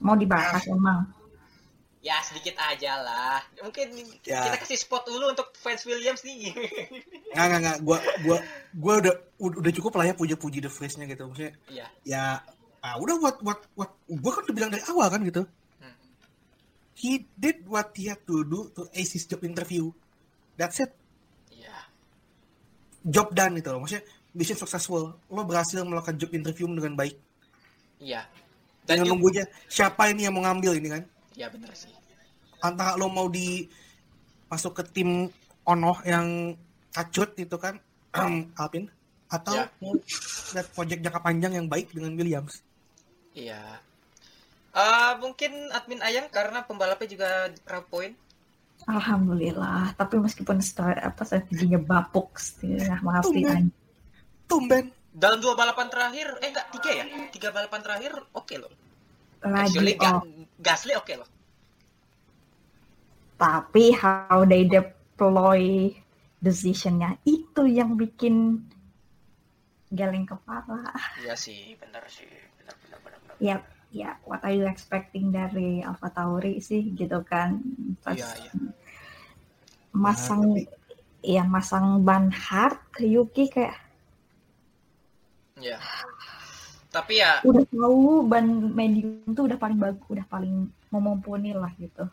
[0.00, 1.08] Mau dibahas emang.
[2.04, 3.40] Ya sedikit aja lah.
[3.64, 4.44] Mungkin Ya.
[4.46, 6.52] kita kasih spot dulu untuk fans Williams nih.
[7.34, 7.78] Nggak, nggak, nggak.
[7.82, 8.38] Gua, gua,
[8.76, 11.26] gua udah, udah cukup lah ya puji-puji The Freeze-nya gitu.
[11.26, 11.86] Maksudnya, Iya.
[12.06, 12.24] ya,
[12.80, 15.42] ah, udah what, what, what, gua kan udah bilang dari awal kan gitu.
[15.82, 15.96] Hmm.
[16.94, 19.90] He did what he had to do to ace his job interview.
[20.54, 20.94] That's it.
[23.06, 23.12] Iya.
[23.12, 23.80] Job done gitu loh.
[23.80, 25.14] Maksudnya, mission successful.
[25.30, 27.14] Lo berhasil melakukan job interview dengan baik.
[27.96, 28.26] Iya.
[28.82, 31.02] Dan Dengan juga, nunggu aja siapa ini yang mau ngambil ini kan.
[31.32, 31.92] ya bener sih.
[32.58, 33.68] Antara lo mau di
[34.46, 35.28] masuk ke tim
[35.66, 36.54] Ono yang
[36.90, 37.76] kacut itu kan
[38.62, 38.86] Alpin
[39.26, 39.66] atau Ya.
[39.82, 39.92] mau
[40.54, 42.62] lihat project jangka panjang yang baik dengan Williams.
[43.34, 43.82] Iya.
[44.72, 47.28] Eh mungkin admin Ayang karena pembalapnya juga
[47.66, 48.14] raw point.
[48.86, 49.98] Alhamdulillah.
[49.98, 53.74] Tapi meskipun start, apa strateginya bapuk, setengah maaf Tumben.
[54.46, 54.84] Tumben.
[55.16, 57.04] Dalam dua balapan terakhir, eh enggak tiga ya?
[57.34, 58.72] Tiga balapan terakhir oke loh.
[59.42, 60.22] lagi Actually Ga- oh,
[60.58, 61.28] Gasly oke loh.
[63.36, 65.92] tapi how they deploy
[66.40, 68.64] decisionnya itu yang bikin
[69.92, 70.88] geleng kepala.
[71.20, 72.26] Iya sih, bener sih.
[72.60, 73.20] Bener bener bener.
[73.20, 73.36] bener.
[73.38, 73.56] Ya,
[73.96, 77.48] ya, what are you expecting dari Alpha Tauri sih gitu kan?
[78.04, 78.52] Pas Iya, iya.
[79.96, 80.64] masang, Nah,
[81.24, 83.76] ya masang ban hard ke Yuki kayak
[85.56, 85.78] Iya.
[86.92, 90.54] Tapi ya udah tahu ban medium tuh udah paling bagus, udah paling
[90.88, 92.04] memumpuni lah gitu.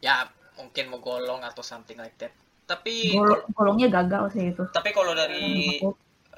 [0.00, 0.28] ya
[0.60, 2.32] mungkin mau golong atau something like that.
[2.64, 4.64] Tapi Gol golongnya gagal sih itu.
[4.68, 5.80] tapi kalau dari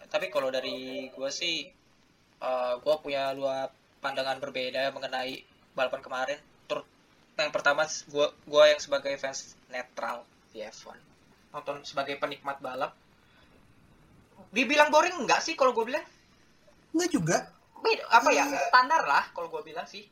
[0.07, 0.77] tapi kalau dari
[1.11, 1.57] gue sih
[2.39, 3.67] eh gue punya dua
[4.07, 5.43] pandangan berbeda mengenai
[5.75, 6.39] balapan kemarin.
[6.71, 6.87] Tur
[7.35, 10.23] yang pertama gue gua yang sebagai fans netral
[10.55, 10.95] di F1
[11.51, 12.95] nonton sebagai penikmat balap.
[14.55, 16.07] Dibilang boring enggak sih kalau gue bilang?
[16.95, 17.37] Enggak juga.
[17.83, 18.45] Beda, apa ya?
[18.71, 20.07] Standar lah kalau gue bilang sih.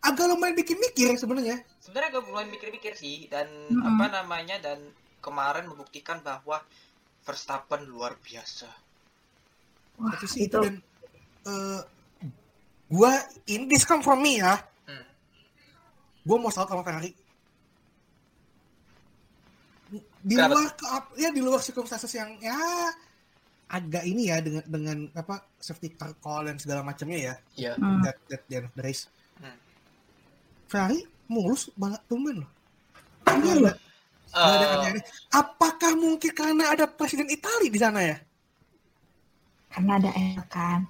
[0.00, 1.60] Agak lumayan bikin mikir sebenarnya.
[1.80, 3.84] sebenarnya gue mulai mikir-mikir sih dan Mm-mm.
[3.84, 4.80] apa namanya dan
[5.20, 6.62] kemarin membuktikan bahwa
[7.20, 8.68] Verstappen luar biasa.
[10.00, 10.56] Wah, Itu sih itu.
[10.56, 10.80] dan
[11.44, 11.80] eh,
[12.90, 13.14] gua
[13.46, 14.58] in this come from me ya.
[14.84, 15.04] Hmm.
[16.22, 17.14] Gua mau salut sama Ferrari.
[20.20, 20.52] Di Kenapa?
[20.52, 20.84] luar ke,
[21.16, 22.54] ya di luar circumstances yang ya
[23.66, 27.72] agak ini ya dengan dengan apa safety car call dan segala macamnya ya Iya.
[27.76, 28.02] Hmm.
[28.02, 29.08] that that the end of the race.
[29.36, 29.56] Hmm.
[30.66, 32.50] Ferrari mulus banget tumben loh.
[33.24, 33.66] Iya Nggak loh.
[33.66, 33.80] ada-
[34.30, 35.04] nggak ada Eh, aneh-aneh.
[35.32, 38.18] Apakah mungkin karena ada presiden Itali di sana ya?
[39.70, 40.82] karena ada El kan.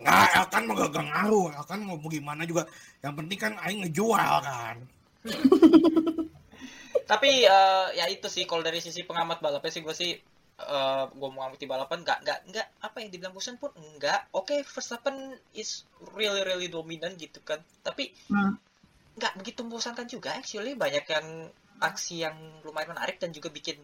[0.00, 1.48] Nggak, Elkan mau gak ngaruh.
[1.60, 2.64] Elkan mau gimana juga.
[3.04, 4.76] Yang penting kan Aing ngejual kan.
[7.10, 10.14] tapi eh, ya itu sih kalau dari sisi pengamat balapnya sih gue sih
[10.60, 14.52] eh gue mau ngamati balapan nggak nggak nggak apa yang dibilang bosan pun enggak oke
[14.62, 18.60] Verstappen is really really dominant gitu kan tapi Hmm.
[19.16, 23.80] nggak begitu membosankan juga actually banyak yang aksi yang lumayan menarik dan juga bikin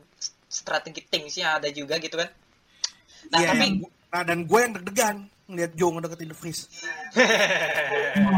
[0.46, 2.28] strategi thingsnya ada juga gitu kan
[3.32, 3.76] nah Iya, tapi yang
[4.12, 6.62] nah, dan gue yang deg-degan ngeliat Joe ngedeketin The Freeze.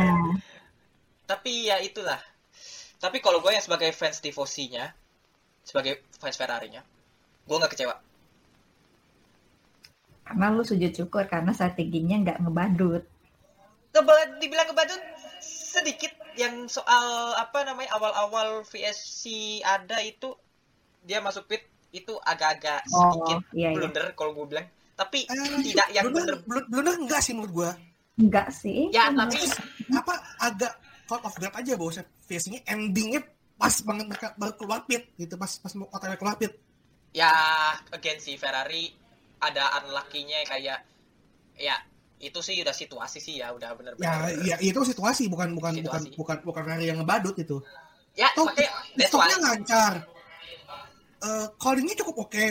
[1.29, 2.19] Tapi ya itulah
[2.99, 4.91] tapi kalau gue yang sebagai fans tifosinya
[5.63, 6.83] sebagai fans Ferrari-nya
[7.45, 7.95] gue nggak kecewa
[10.25, 13.01] karena lu sujud syukur karena strateginya nggak ngebadut.
[13.89, 15.01] Keba- dibilang kebadut
[15.41, 19.25] sedikit yang soal apa namanya awal-awal VSC
[19.63, 20.37] ada itu
[21.01, 23.77] dia masuk pit itu agak-agak Oh, sedikit iya, iya.
[23.79, 24.67] blunder kalau gue bilang
[24.99, 27.71] tapi Eh, tidak yang blunder, blunder enggak sih menurut gue.
[28.19, 28.91] Enggak sih.
[28.91, 29.39] ya tapi
[29.95, 30.73] Apa agak
[31.07, 31.95] caught off guard aja bahwa
[32.27, 33.23] VSC-nya endingnya
[33.55, 36.53] pas banget mereka baru keluar pit gitu pas pas mau otw keluar pit.
[37.09, 37.31] ya
[37.89, 38.93] again si Ferrari
[39.39, 40.85] ada unlucky-nya kayak
[41.57, 41.75] ya
[42.19, 46.03] itu sih udah situasi sih ya udah Ya, bener-bener ya itu situasi bukan bukan bukan
[46.05, 46.15] Situasi.
[46.15, 47.57] bukan bukan Ferrari yang ngebadut itu.
[48.13, 48.51] ya why
[49.01, 49.93] stopnya lancar.
[51.19, 52.47] Eh callingnya cukup oke.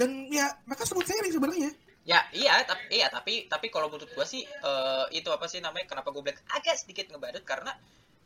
[0.00, 1.70] Dan ya mereka sebut sailing sebenarnya.
[2.08, 5.84] Ya iya tapi iya tapi tapi kalau menurut gua sih eh, itu apa sih namanya
[5.84, 7.76] kenapa gue bilang agak sedikit ngebadut karena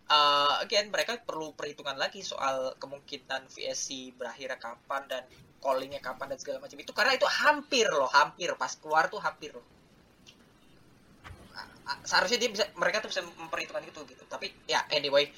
[0.07, 5.23] eh, again mereka perlu perhitungan lagi soal kemungkinan VSC berakhirnya kapan dan
[5.59, 9.51] callingnya kapan dan segala macam itu karena itu hampir loh hampir pas keluar tuh hampir
[9.51, 9.67] loh
[12.05, 15.29] seharusnya dia bisa mereka tuh bisa memperhitungkan itu gitu tapi ya anyway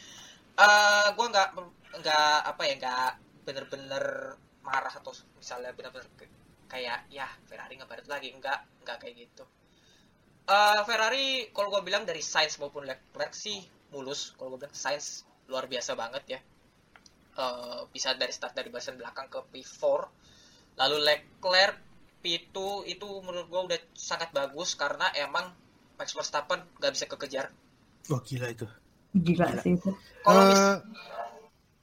[0.56, 1.48] eh gua nggak
[2.04, 3.10] nggak apa ya nggak
[3.46, 4.04] bener-bener
[4.66, 6.34] marah atau misalnya bener-bener ke-
[6.66, 9.44] kayak ya Ferrari ngebadut lagi enggak enggak kayak gitu
[10.46, 13.58] Eh Ferrari kalau gue bilang dari Sainz maupun Leclerc sih
[13.90, 15.06] mulus kalau gue bilang Sainz
[15.46, 16.40] luar biasa banget ya
[17.36, 19.82] Eh bisa dari start dari barisan belakang ke P4
[20.76, 21.76] lalu Leclerc
[22.22, 25.50] P2 itu menurut gue udah sangat bagus karena emang
[25.94, 27.46] Max Verstappen nggak bisa kekejar
[28.06, 28.66] Wah gila itu.
[29.12, 29.62] Gila Gila.
[29.62, 29.90] sih itu.
[30.22, 30.78] Kalau Eh,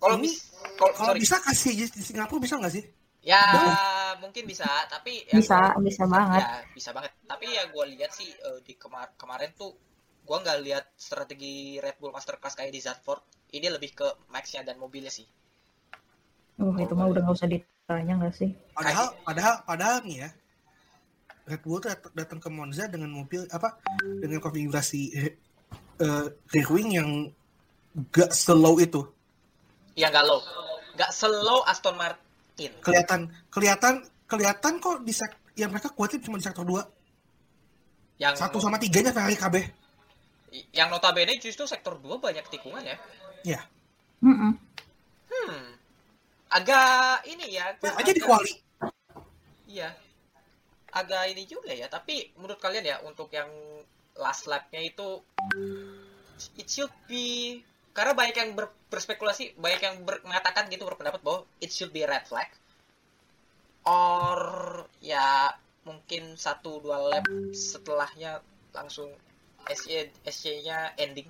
[0.04, 0.52] kalau bis-
[1.00, 2.84] kalau bisa kasih di Singapura bisa nggak sih?
[3.24, 3.76] Ya, Boleh.
[4.20, 6.44] mungkin bisa, tapi yang Bisa, gua- bisa banget.
[6.44, 7.12] Ya, bisa banget.
[7.24, 9.72] Tapi ya gue lihat sih eh, di kemar kemarin tuh
[10.28, 13.24] gue nggak lihat strategi Red Bull Masterclass kayak di Zandvoort.
[13.56, 15.24] Ini lebih ke Max-nya dan mobilnya sih.
[16.60, 18.52] Oh, itu mah udah nggak usah ditanya nggak sih?
[18.76, 20.30] Padahal, padahal, padahal nih ya,
[21.48, 23.80] Red Bull tuh dat- datang ke Monza dengan mobil apa?
[24.00, 25.32] Dengan konfigurasi eh,
[26.04, 27.10] eh, rear wing yang
[28.12, 29.00] gak slow itu.
[29.94, 30.42] Ya nggak low,
[30.98, 32.72] nggak slow Aston Martin.
[32.82, 33.94] Kelihatan, kelihatan,
[34.26, 36.82] kelihatan kok di sek yang mereka kuatin cuma di sektor 2
[38.18, 39.56] Yang satu sama tiganya Ferrari KB.
[40.70, 42.98] yang notabene justru sektor 2 banyak tikungan ya.
[43.42, 43.62] Ya,
[44.22, 44.54] Mm-mm.
[45.30, 45.70] Hmm.
[46.54, 47.74] Agak ini ya.
[47.82, 48.54] gua aja di kuali.
[49.66, 49.90] Iya.
[50.94, 53.50] Agak ini juga ya, tapi menurut kalian ya untuk yang
[54.14, 55.26] last lap-nya itu
[56.54, 57.58] it should be
[57.94, 62.02] karena banyak yang ber- berspekulasi, banyak yang ber- mengatakan gitu berpendapat bahwa it should be
[62.04, 62.50] red flag
[63.84, 64.40] or
[64.98, 65.52] ya
[65.84, 68.40] mungkin satu dua lap setelahnya
[68.72, 69.12] langsung
[69.68, 71.28] SC SC-nya ending.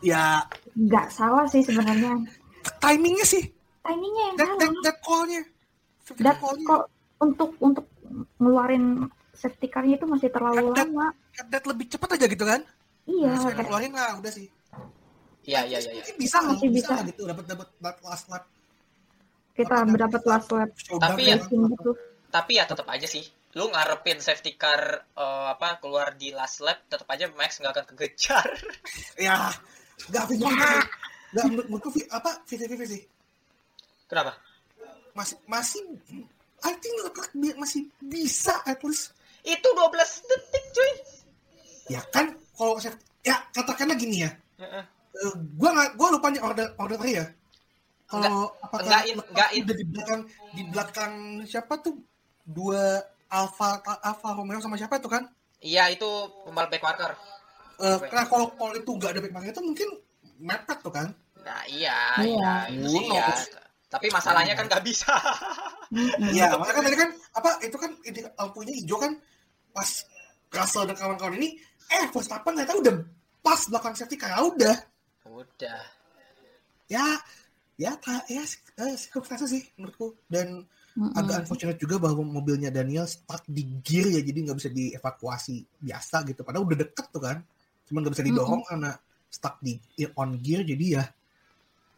[0.00, 2.18] Ya, Nggak salah sih sebenarnya.
[2.82, 3.44] timingnya sih.
[3.80, 4.60] Timingnya yang That, salah.
[4.60, 5.42] that, that call-nya.
[6.16, 6.66] Dan call-nya.
[6.66, 6.82] kok
[7.20, 7.86] untuk untuk
[8.40, 11.06] ngeluarin safety itu masih terlalu That- lama.
[11.50, 12.62] That lebih cepat aja gitu kan?
[13.04, 14.46] Iya, Sekali kayak- keluarin lah, udah sih.
[15.44, 15.78] Iya iya iya.
[15.78, 15.92] iya.
[16.00, 16.92] Mungkin bisa, Masih bisa, bisa.
[16.94, 18.44] lah gitu dapat dapat dapat last lap.
[19.54, 21.36] kita Dapat- berdapat last lap Tapi ya.
[21.38, 21.90] racing gitu.
[22.26, 23.22] Tapi ya tetap aja sih,
[23.54, 27.86] lu ngarepin safety car eh, apa keluar di last lap, tetap aja Max nggak akan
[27.92, 28.46] kegejar.
[29.20, 29.52] Ya,
[30.10, 30.38] nggak sih.
[30.42, 33.02] Nggak menurut menurutku apa fifty fifty sih.
[34.06, 34.34] Kenapa?
[35.12, 35.82] Masih masih
[36.64, 39.12] I think Leclerc masih bisa at least.
[39.44, 39.92] Itu 12
[40.24, 40.92] detik, cuy.
[41.92, 42.94] Ya kan kalau saya
[43.26, 44.30] ya katakanlah gini ya.
[44.62, 44.84] Heeh.
[45.14, 47.26] Eh, gua nggak gua lupa nih order order ya.
[48.04, 50.20] Kalau apakah enggak enggak di belakang
[50.54, 51.12] di belakang
[51.48, 51.98] siapa tuh
[52.44, 55.26] dua Alfa Alfa Romeo sama siapa tuh kan?
[55.64, 56.06] Iya, itu
[56.44, 57.12] pembalap back marker.
[57.82, 59.88] Eh, nah kalau kalau itu nggak ada backmarket itu mungkin
[60.38, 61.08] mepet tuh kan?
[61.42, 62.52] Nah, iya, Iya.
[62.70, 63.26] iya, ya.
[63.26, 63.42] knows?
[63.90, 65.10] Tapi masalahnya kan nggak bisa.
[66.34, 69.12] Iya, makanya kan tadi kan apa itu kan ini lampunya hijau kan
[69.70, 69.90] pas
[70.54, 72.94] Russell dan kawan-kawan ini eh Verstappen ternyata udah
[73.40, 74.76] pas belakang safety car udah
[75.24, 75.80] Udah.
[76.86, 77.04] ya
[77.74, 78.44] ya ta- ya
[78.78, 80.62] eh, circumstance sih menurutku dan
[80.94, 81.10] Mm-mm.
[81.12, 86.22] agak unfortunate juga bahwa mobilnya Daniel stuck di gear ya jadi nggak bisa dievakuasi biasa
[86.24, 87.42] gitu padahal udah deket tuh kan
[87.84, 88.94] cuman nggak bisa didorong karena
[89.26, 89.74] stuck di
[90.14, 91.04] on gear jadi ya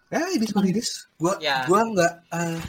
[0.09, 0.83] ya ini seperti ini
[1.14, 1.66] gua Ya.
[1.69, 2.61] gua nggak eh,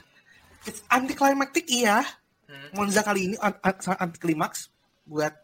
[0.66, 2.04] it's anticlimactic iya
[2.48, 2.72] Hmm.
[2.80, 4.72] Monza kali ini an- an- sangat anti klimaks
[5.04, 5.36] buat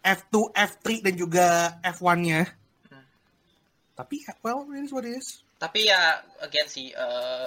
[0.00, 1.46] F2, F3 dan juga
[1.84, 2.48] F1-nya.
[2.88, 3.06] Hmm.
[3.96, 5.44] Tapi well, ini what it is.
[5.60, 7.46] Tapi ya again sih eh,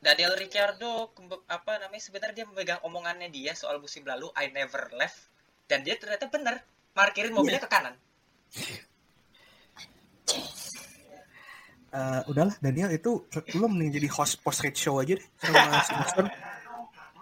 [0.00, 1.12] Daniel Ricciardo
[1.46, 5.30] apa namanya sebenarnya dia memegang omongannya dia soal musim lalu I never left
[5.68, 6.64] dan dia ternyata benar
[6.96, 7.94] parkirin mobilnya ke kanan.
[11.92, 16.30] Eh, udahlah Daniel itu belum nih jadi host post race show aja deh sama Silverstone.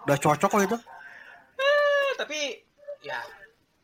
[0.07, 0.77] Udah cocok kok itu.
[1.59, 2.39] Eh, tapi
[3.03, 3.19] ya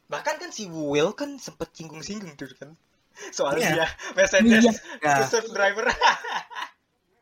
[0.08, 2.72] bahkan kan si Will kan sempet singgung-singgung tuh kan
[3.38, 3.84] soal Iya.
[3.84, 4.72] dia Mercedes Iya.
[5.04, 5.86] Ya, reserve driver.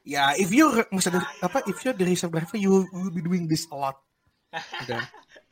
[0.06, 3.66] ya if you misalnya apa if you're the reserve driver you will be doing this
[3.70, 3.98] a lot.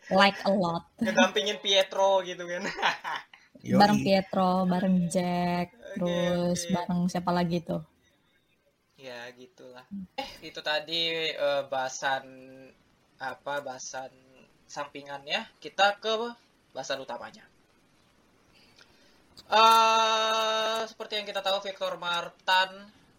[0.08, 2.64] Like a lot Ngedampingin Pietro gitu kan.
[3.64, 3.80] Yoi.
[3.80, 6.72] bareng Pietro bareng Jack terus oke.
[6.76, 7.80] bareng siapa lagi tuh
[8.94, 9.84] ya gitulah.
[10.16, 12.24] Eh itu tadi eh, bahasan
[13.20, 14.12] apa bahasan
[14.64, 15.44] sampingannya.
[15.60, 16.32] Kita ke
[16.74, 17.46] bahasan utamanya.
[19.54, 22.70] eh seperti yang kita tahu Victor Martin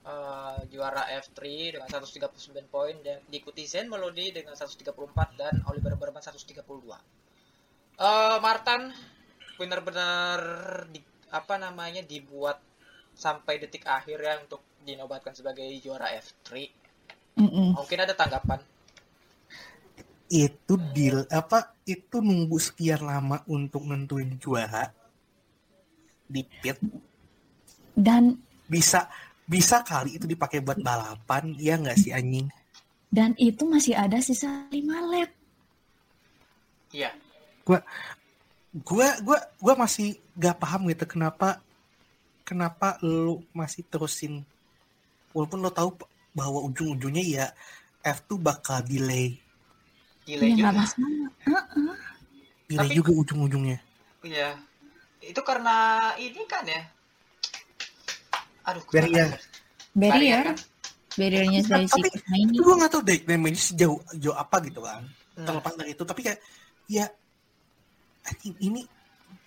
[0.02, 1.38] eh, juara F3
[1.78, 2.34] dengan 139
[2.68, 4.94] poin dan diikuti Zen Melody dengan 134
[5.38, 6.58] dan Oliver Berman 132.
[7.98, 8.90] Eh Martin
[9.54, 10.38] benar-benar
[10.90, 10.98] di,
[11.30, 12.58] apa namanya dibuat
[13.14, 16.50] sampai detik akhir ya untuk dinobatkan sebagai juara F3.
[17.38, 17.78] Mm-mm.
[17.78, 18.58] Mungkin ada tanggapan.
[20.34, 24.90] Itu deal apa itu nunggu sekian lama untuk nentuin juara?
[26.26, 26.82] Di pit
[27.94, 28.34] dan
[28.66, 29.06] bisa
[29.46, 32.50] bisa kali itu dipakai buat balapan ya nggak sih anjing?
[33.14, 34.74] Dan itu masih ada sisa 5
[35.14, 35.30] lap.
[36.90, 37.14] Iya.
[37.62, 37.78] gua
[39.22, 41.62] gua gua masih gak paham gitu kenapa
[42.42, 44.42] kenapa lu masih terusin.
[45.30, 45.94] Walaupun lo tahu
[46.34, 47.46] bahwa ujung-ujungnya ya
[48.02, 49.38] F2 bakal delay
[50.24, 50.70] Gila ya juga.
[50.74, 51.10] masalah
[52.64, 53.78] delay Tapi- juga ujung-ujungnya
[54.24, 54.56] Iya.
[55.20, 55.76] Itu karena
[56.16, 56.80] ini kan ya.
[58.64, 59.36] Aduh, Barrier.
[59.92, 60.56] Barrier, kan?
[61.14, 62.00] barriernya dari si
[62.34, 62.58] ini.
[62.58, 65.46] gue gak tau deh damage sejauh jauh apa gitu kan Hmm.
[65.46, 66.40] terlepas dari itu tapi kayak
[66.86, 67.06] ya
[68.24, 68.82] I think ini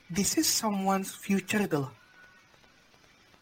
[0.07, 1.91] this is someone's future itu loh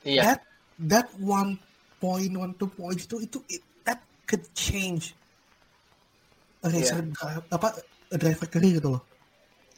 [0.02, 0.22] Iya.
[0.26, 0.40] that
[0.80, 1.62] that one
[1.98, 5.14] point one two points itu itu it- that could change
[6.68, 7.68] racer dri- apa
[8.08, 9.04] a driver career gitu loh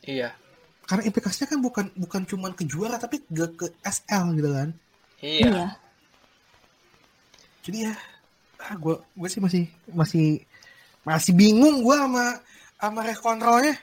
[0.01, 0.31] Iya.
[0.83, 4.69] karena implikasinya kan bukan bukan cuman ke juara tapi ke ke SL gitu kan
[5.17, 5.75] Iya.
[7.61, 7.93] jadi ya
[8.59, 10.27] ah, gue gue sih masih masih
[11.03, 12.39] masih bingung gue sama
[12.75, 13.75] sama race controlnya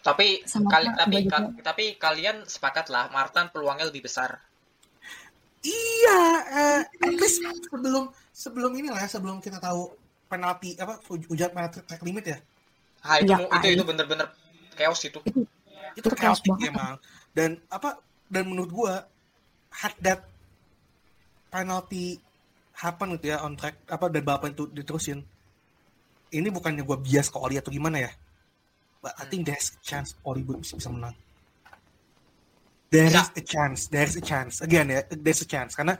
[0.00, 1.36] Tapi Sama kali, tapi gua juga.
[1.36, 4.40] ka- tapi kalian sepakat lah Martin peluangnya lebih besar.
[5.60, 9.92] Iya, eh, at least sebelum sebelum ini lah, ya, sebelum kita tahu
[10.30, 12.38] penalti apa uj- ujian penalti track limit ya,
[13.02, 13.74] Ah itu Iya, itu Ai.
[13.74, 14.28] itu bener-bener
[14.78, 15.18] chaos itu.
[15.26, 15.42] itu
[15.98, 16.70] Itu chaos banget.
[16.70, 16.94] emang.
[17.34, 17.98] Dan apa
[18.30, 18.94] dan menurut gua
[19.74, 20.22] had that
[21.50, 22.22] penalty
[22.78, 25.18] happen gitu ya on track apa dan balapan itu diterusin.
[26.30, 28.12] Ini bukannya gua bias ke Oli atau gimana ya?
[29.02, 31.16] But I think there's a chance Oli bisa, bisa menang.
[32.90, 33.22] There Bisa.
[33.22, 34.62] is a chance, there is a chance.
[34.62, 35.94] Again ya, there's a chance karena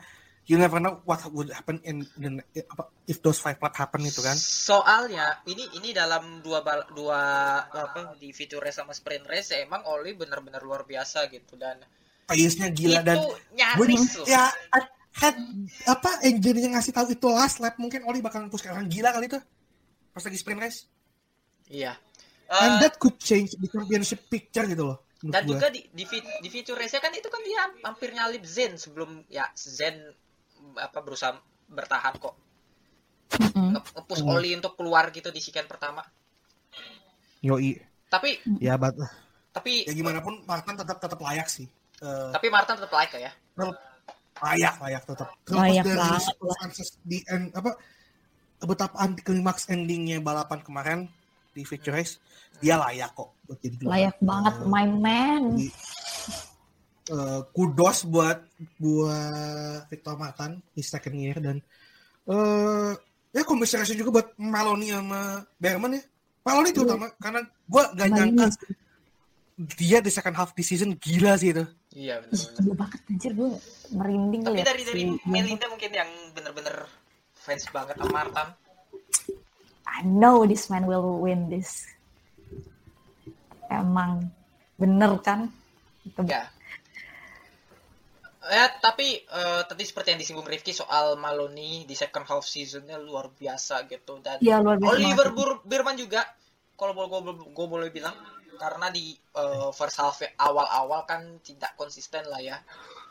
[0.51, 4.19] you never know what would happen in, in apa if those five lap happen itu
[4.19, 4.35] kan.
[4.35, 7.21] Soalnya ini ini dalam dua bal- dua
[7.63, 11.79] apa di fitur race sama sprint race emang Oli bener-bener luar biasa gitu dan
[12.27, 13.19] Pace-nya gila itu dan
[13.55, 14.27] nyaris loh.
[14.27, 14.51] ya
[15.19, 15.35] had
[15.87, 19.27] apa engine yang ngasih tahu itu last lap mungkin Oli bakal push orang gila kali
[19.27, 19.39] itu
[20.11, 20.87] pas lagi sprint race
[21.67, 21.95] Iya.
[22.51, 26.49] and Eh, that could change the championship picture gitu loh dan juga di di, di
[26.49, 30.15] fitur race kan itu kan dia hampir nyalip Zen sebelum ya Zen
[30.77, 31.35] apa berusaha
[31.67, 32.35] bertahan kok
[33.31, 33.79] Mm-mm.
[33.79, 34.35] nge- nge-push Hmm.
[34.35, 36.03] Oli untuk keluar gitu di sekian pertama.
[37.41, 37.79] Yoi.
[38.07, 38.99] Tapi ya but
[39.51, 41.67] tapi ya gimana pun Martin tetap tetap layak sih
[42.01, 43.29] Eh, tapi Martin tetap like ya.
[44.41, 46.01] layak layak tetap Layak dari
[46.41, 47.77] banget di end apa
[48.63, 50.99] betapa anti klimaks endingnya balapan kemarin
[51.53, 52.17] di feature race
[52.59, 53.85] dia layak kok buat jadi.
[53.85, 55.43] Layak banget, Eh, my man.
[55.55, 55.69] Jadi,
[57.11, 58.39] eh, kudos buat
[58.77, 61.59] buat Victor Martin di second year dan
[62.25, 62.93] eh
[63.31, 65.21] ya commiseration juga buat Maloney sama
[65.57, 66.03] Berman ya.
[66.41, 68.47] Maloney terutama karena gua gak nyangka
[69.77, 71.65] dia di second half di season gila sih itu.
[71.93, 72.39] Iya benar.
[72.57, 73.51] gila banget anjir gue
[73.91, 76.89] merinding Tapi liat dari dari si- Melinda mungkin yang bener-bener
[77.35, 78.49] fans banget sama Martin.
[79.85, 81.85] I know this man will win this.
[83.69, 84.31] Emang
[84.75, 85.51] bener kan?
[86.03, 86.49] Itu Ya.
[88.41, 93.29] Ya, tapi eh, tadi seperti yang disinggung Rifki soal Maloney di second half seasonnya luar
[93.31, 94.93] biasa gitu dan Iya luar biasa.
[94.97, 95.29] Oliver.
[95.31, 96.25] Bur- Birman juga
[96.73, 97.21] kalau gue
[97.53, 98.17] gue boleh bilang
[98.57, 102.57] karena di eh, first half awal-awal kan tidak konsisten lah ya.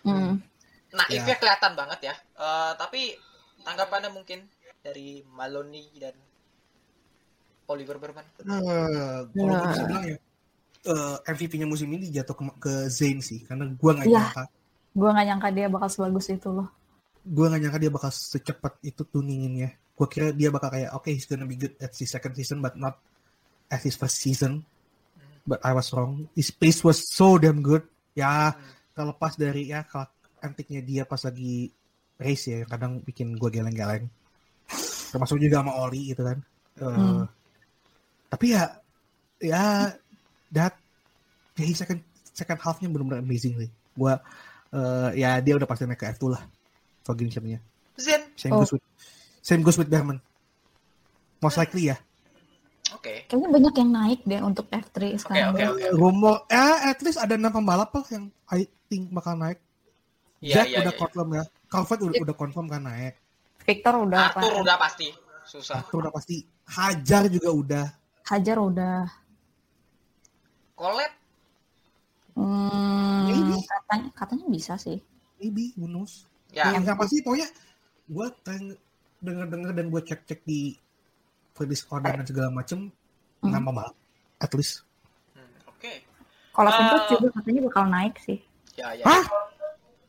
[0.01, 0.41] Hmm.
[0.89, 1.39] Naifnya Ya.
[1.39, 2.15] kelihatan banget ya.
[2.17, 3.13] Eh, tapi
[3.61, 4.49] tanggapannya mungkin
[4.81, 6.17] dari Maloney dan
[7.69, 8.25] Oliver Birman.
[8.39, 8.49] Eh,
[9.29, 10.17] kalau gue bisa bilang ya
[10.79, 14.17] eh, MVP-nya musim ini jatuh ke, ke Zayn sih karena gua nggak Iya.
[14.25, 14.43] nyangka
[14.95, 16.69] Gue gak nyangka dia bakal sebagus itu loh.
[17.29, 19.75] gue gak nyangka dia bakal secepat itu tuninginnya.
[19.93, 22.73] Gue kira dia bakal kayak oke he's gonna be good at his second season but
[22.79, 22.97] not
[23.69, 24.63] at his first season.
[25.45, 26.29] But I was wrong.
[26.33, 27.83] His pace was so damn good.
[28.15, 28.55] Ya
[28.95, 29.85] terlepas dari ya
[30.39, 31.69] antiknya dia pas lagi
[32.19, 34.07] race ya kadang bikin gue geleng-geleng.
[35.09, 36.37] Termasuk juga sama Oli gitu kan.
[36.79, 37.25] Hmm.
[38.29, 38.63] Tapi ya
[39.41, 39.91] ya
[40.53, 40.73] that
[41.59, 43.71] ya second second halfnya benar-benar amazing sih.
[43.93, 44.13] Gue
[44.71, 46.43] eh, ya dia udah pasti naik ke F2 lah.
[47.03, 47.59] Cognitionnya.
[47.99, 48.63] Zen, Same Oh.
[48.63, 48.83] goes with
[49.41, 50.19] same goes with Berman.
[51.39, 51.97] Most likely ya.
[52.89, 53.13] oke.
[53.29, 55.53] Kayaknya banyak yang naik deh untuk F3 sekarang.
[55.55, 55.85] oke, oke.
[55.95, 59.59] Rumor eh at least ada enam pembalap lah yang I think bakal naik.
[60.39, 60.99] Iya, Jack iya, udah iya.
[60.99, 61.43] confirm ya.
[61.67, 63.13] Calvert udah, udah confirm kan naik.
[63.61, 64.39] Victor udah apa?
[64.41, 65.07] Arthur udah pasti
[65.45, 65.83] susah.
[65.83, 66.41] Itu udah pasti.
[66.65, 67.85] Hajar juga udah.
[68.25, 68.99] Hajar udah.
[70.73, 71.18] Colette
[72.39, 75.03] Hmm, katanya, katanya bisa sih.
[75.35, 76.23] Maybe, who knows.
[76.55, 77.49] ya Yang pasti pokoknya
[78.07, 78.27] gue
[79.19, 80.79] denger-denger dan gue cek-cek di
[81.59, 82.87] Discord dan segala macem
[83.43, 83.51] Hmm.
[83.51, 83.95] enam pembalap.
[84.39, 84.87] At least.
[85.35, 85.91] Hmm, oke.
[86.55, 88.39] Kalau Eh, pintu juga katanya bakal naik sih.
[88.79, 89.03] Ya ya.
[89.03, 89.23] Hah?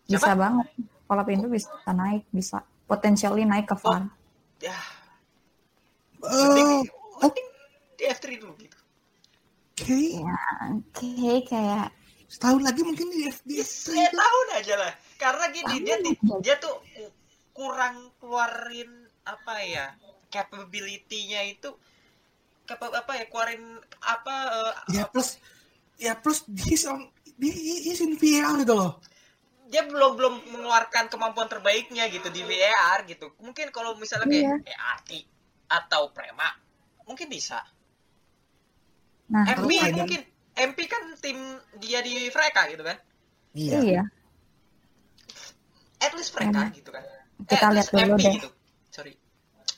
[0.06, 0.66] Bisa banget.
[1.06, 3.74] Kalau pintu bisa naik, bisa potentially naik ke.
[4.62, 4.78] Ya,
[6.20, 6.70] Eh, mending,
[7.18, 7.26] oke.
[7.26, 7.48] mending
[7.98, 8.78] di F3 dulu gitu.
[10.20, 10.36] Ya,
[10.76, 11.90] Oke, kayak
[12.30, 13.50] Setahun lagi mungkin di FD.
[13.90, 14.92] Ya tahun aja lah.
[15.18, 15.96] Karena gini dia
[16.38, 17.10] dia tuh ku-
[17.52, 18.86] kurang keluarin
[19.26, 19.86] apa ya
[20.30, 21.74] capability-nya itu
[22.70, 23.62] apa ya keluarin
[24.00, 25.42] apa eh, Ya plus
[25.98, 29.02] ya plus he's on he- he's in VR gitu loh.
[29.66, 33.30] dia belum belum mengeluarkan kemampuan terbaiknya gitu di VAR gitu.
[33.38, 35.10] Mungkin kalau misalnya kayak ERT
[35.68, 36.50] atau Prema
[37.04, 37.62] mungkin bisa.
[39.30, 40.20] Nah, Kalau mungkin
[40.56, 41.38] MP kan tim
[41.78, 42.96] dia di Freka gitu kan.
[43.54, 43.78] Iya.
[43.82, 44.02] iya.
[46.00, 47.04] At least Freka gitu kan.
[47.44, 48.32] Kita at lihat least dulu MP deh.
[48.40, 48.48] gitu.
[48.90, 49.12] Sorry.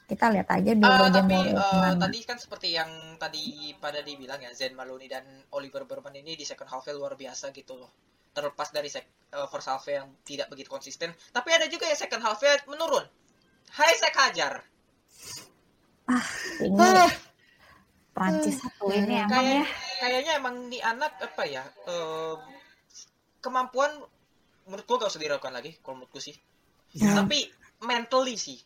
[0.02, 1.96] Kita lihat aja dulu Ah, dia tapi eh, ke mana.
[1.96, 5.24] tadi kan seperti yang tadi pada dibilang ya Zen Maloney dan
[5.56, 7.90] Oliver Berman ini di second half luar biasa gitu loh.
[8.32, 12.22] Terlepas dari sek, eh, first half yang tidak begitu konsisten, tapi ada juga yang second
[12.24, 13.04] half menurun.
[13.72, 14.54] Hai Sek Hajar.
[16.60, 17.31] Ini
[18.12, 19.64] Prancis satu ini emang Kayak ya.
[20.00, 21.64] kayaknya emang nih anak apa ya?
[21.88, 22.34] eh,
[23.40, 23.90] kemampuan
[24.68, 26.36] menurut gua gak usah diragukan lagi kalau menurut gua sih.
[26.92, 27.48] Ya, Tapi
[27.82, 28.60] mentally sih.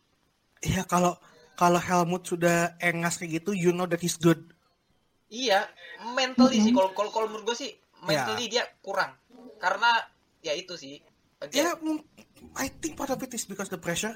[0.61, 1.15] ya kalau
[1.55, 4.43] kalau Helmut sudah engas kayak gitu, you know that he's good.
[5.27, 5.67] Iya,
[6.13, 6.77] mentally sih Mhm.
[6.77, 7.71] kalau kalau kalau menurut gue sih
[8.03, 9.15] mentally dia kurang.
[9.59, 9.99] Karena
[10.39, 11.01] ya itu sih.
[11.51, 12.05] Ya, mung-
[12.55, 14.15] I think part of it is because the pressure.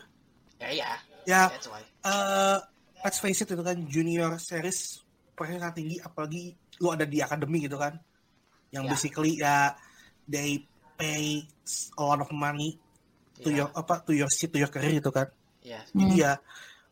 [0.60, 0.90] ya iya,
[1.24, 1.80] Ya, that's why.
[2.04, 2.58] eh
[3.00, 5.00] let's face it itu kan junior series
[5.40, 7.96] pressure sangat tinggi, apalagi lu ada di akademi gitu kan,
[8.68, 8.90] yang Ya.
[8.92, 9.72] basically ya
[10.28, 11.40] they pay
[11.96, 12.76] a lot of money
[13.40, 15.32] to Iya, your apa to your seat to your career gitu kan.
[15.64, 15.80] iya.
[15.88, 16.36] Jadi ya,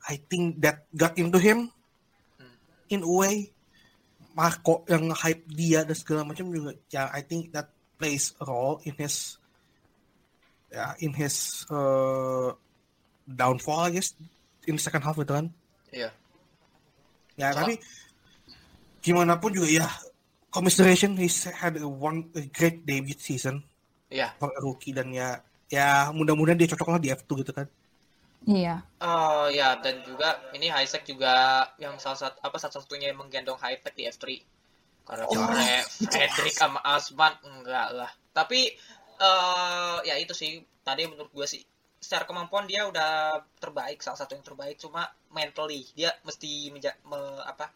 [0.09, 1.69] I think that got into him
[2.41, 2.57] Hmm.
[2.89, 3.37] in a way.
[4.33, 8.79] Marco yang hype dia dan segala macam juga, ya I think that plays a role
[8.87, 9.35] in his
[10.71, 12.55] ya in his uh,
[13.27, 14.15] downfall I guess
[14.65, 15.51] in the second half gitu kan.
[15.91, 16.15] Iya.
[17.35, 17.83] Ya So- tapi
[19.01, 19.87] gimana pun juga ya
[20.49, 23.63] commiseration he's had a one a great debut season
[24.09, 24.33] Iya.
[24.41, 25.37] for a rookie dan ya
[25.69, 27.69] ya mudah-mudahan dia cocok lah di F2 gitu kan.
[28.49, 28.81] Iya.
[29.05, 31.29] Oh ya dan juga ini Highsec juga
[31.77, 34.41] yang salah satu apa satu-satunya yang menggendong high tech di F3.
[35.05, 38.09] Karena Oh, Fre- Frederick sama Asman enggak lah.
[38.33, 38.73] Tapi
[39.19, 41.61] eh ya itu sih tadi menurut gue sih
[42.01, 47.43] secara kemampuan dia udah terbaik salah satu yang terbaik cuma mentally dia mesti menja me-
[47.45, 47.69] apa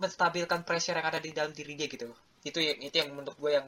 [0.00, 2.08] menstabilkan pressure yang ada di dalam diri dia gitu.
[2.44, 3.66] Itu itu yang menurut gue yang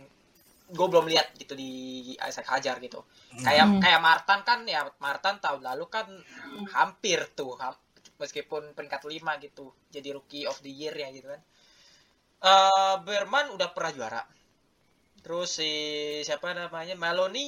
[0.79, 1.71] gue belum lihat gitu di
[2.19, 3.01] Isaac Hajar gitu.
[3.47, 3.81] Kayak Hmm.
[3.83, 6.07] kayak Martan kan ya Martan tahun lalu kan
[6.77, 7.81] hampir tuh ham-
[8.23, 11.41] meskipun peringkat 5 gitu jadi rookie of the year ya gitu kan.
[12.53, 14.23] Eh Berman udah pernah juara.
[15.25, 15.71] Terus si
[16.27, 16.95] siapa namanya?
[17.05, 17.47] Maloney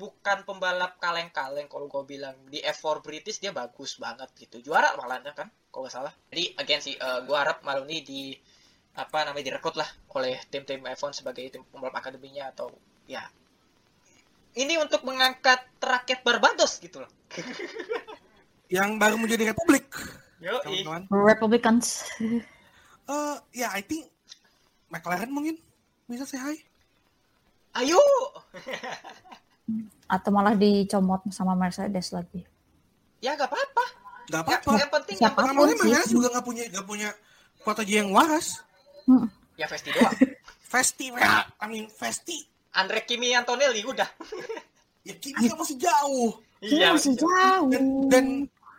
[0.00, 5.36] bukan pembalap kaleng-kaleng kalau gue bilang di F4 British dia bagus banget gitu juara malahnya
[5.36, 8.32] kan kalau nggak salah jadi again sih gue harap Maloney di
[8.96, 9.86] apa namanya direkrut lah
[10.16, 12.72] oleh tim-tim F1 sebagai tim pembalap akademinya atau
[13.04, 13.28] ya
[14.56, 17.12] ini untuk mengangkat rakyat Barbados gitu loh
[18.70, 19.90] Yang baru menjadi republik.
[20.38, 21.10] yo Teman-teman.
[21.10, 22.06] Republicans.
[22.22, 24.06] Eh ya I think
[24.86, 25.58] McLaren mungkin
[26.06, 26.58] bisa say hi.
[27.70, 27.98] ayo
[30.06, 32.42] Atau malah dicomot sama Mercedes lagi.
[33.18, 33.84] ya nggak apa-apa
[34.26, 34.70] Gak Ya, apa-apa.
[34.78, 35.58] yang penting yang Siapa penting.
[35.76, 37.08] Mercedes juga gak punya gak punya
[37.56, 38.62] strategi yang waras.
[39.04, 39.26] Hmm.
[39.54, 40.14] ya Vesti doang
[40.72, 42.38] Festival, I mean Festi.
[42.72, 44.06] Andre Kimi Antonelli udah
[45.08, 46.38] Ya Kimi kan masih jauh.
[46.60, 47.68] Iya, masih jauh.
[47.68, 48.24] Dan, dan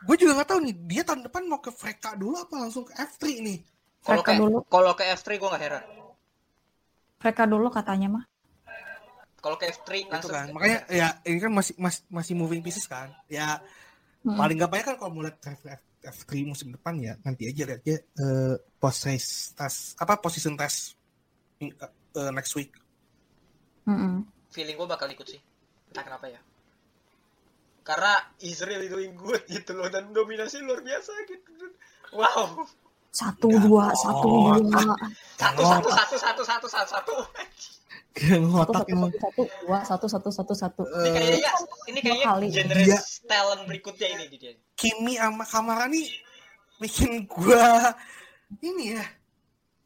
[0.02, 2.94] gue juga gak tahu nih dia tahun depan mau ke Freka dulu apa langsung ke
[2.94, 3.60] F3 nih.
[4.02, 4.58] kalau ke dulu.
[4.66, 5.84] kalau ke F3 gue nggak heran
[7.20, 8.26] Mereka dulu katanya mah.
[9.42, 10.48] Kalau ke F3 Itu langsung kan.
[10.54, 13.10] Makanya ya ini kan masih masih, masih moving pieces kan.
[13.28, 13.58] Ya
[14.22, 14.38] Hmm.
[14.38, 15.82] paling gak banyak kan kalau mau lihat F, F,
[16.22, 20.94] F3 musim depan ya nanti aja lihat aja eh, post race test apa position test
[21.58, 22.70] in- eh, eh, next week.
[23.82, 24.22] Mm-mm.
[24.48, 25.42] feeling gue bakal ikut sih
[25.90, 26.38] entah kenapa ya
[27.82, 31.66] karena is really doing good gitu loh dan dominasi luar biasa gitu
[32.14, 32.62] wow
[33.10, 34.54] Satu Ya, dua, satu dua,
[35.34, 37.14] satu satu satu satu satu satu
[38.12, 39.12] Ngotak satu emang.
[39.16, 40.82] satu satu dua, satu satu satu satu.
[40.84, 41.52] ini kayaknya
[41.88, 42.46] ini kayaknya kali.
[42.52, 46.08] Dia- talent berikutnya ini di dia Kimi sama Kamara nih
[46.78, 47.96] bikin gua
[48.60, 49.06] ini ya.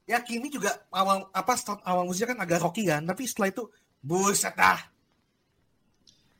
[0.05, 3.63] Ya Kimi juga awal apa start awal musiknya kan agak rocky kan, tapi setelah itu
[4.01, 4.79] buset dah.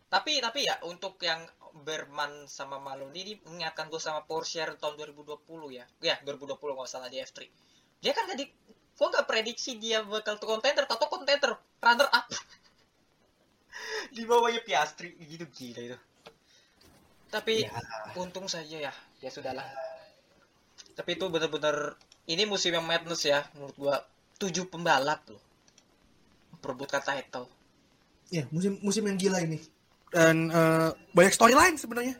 [0.06, 1.44] tapi tapi ya untuk yang
[1.76, 5.44] Berman sama Maloney ini mengingatkan gue sama Porsche tahun 2020
[5.76, 7.44] ya ya 2020 nggak salah di F3
[8.00, 8.48] dia kan tadi
[8.96, 11.52] gue nggak prediksi dia bakal tuh kontender atau kontender
[11.84, 12.26] runner up.
[14.16, 15.12] Di bawahnya Piastri.
[15.20, 15.98] Gitu gila itu.
[17.28, 17.76] Tapi Ya.
[18.16, 18.94] untung saja ya.
[19.20, 19.68] Ya sudahlah.
[20.96, 23.96] Tapi itu benar-benar ini musim yang madness ya menurut gua.
[24.36, 25.40] Tujuh pembalap loh.
[26.60, 27.48] Perebutkan title.
[28.32, 29.60] Ya, musim musim yang gila ini.
[30.12, 32.16] Dan eh, banyak storyline sebenarnya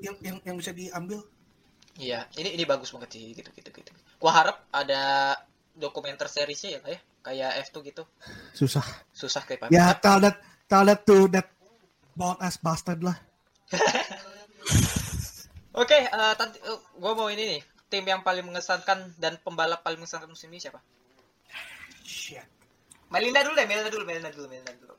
[0.00, 1.24] yang yang yang bisa diambil.
[1.96, 3.32] Iya, ini ini bagus banget sih.
[3.32, 3.90] Gitu gitu gitu.
[4.20, 5.36] Gua harap ada
[5.74, 8.02] dokumenter seriesnya ya kayak kayak F2 gitu.
[8.54, 8.84] Susah.
[9.10, 10.38] Susah kayak Ya, tell that
[10.70, 11.54] tell that to that
[12.14, 13.18] Bold as bastard lah.
[15.82, 17.62] Oke, eh, tadi eh, gua mau ini nih.
[17.90, 20.78] Tim yang paling mengesankan dan pembalap paling mengesankan musim ini siapa?
[22.06, 22.46] Shit.
[23.10, 24.94] Melinda dulu deh, Melinda dulu, Melinda dulu, Melinda dulu.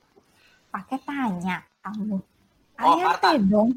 [0.71, 2.19] Pakai tanya kamu.
[2.76, 3.39] Oh, ART Marta.
[3.39, 3.71] dong.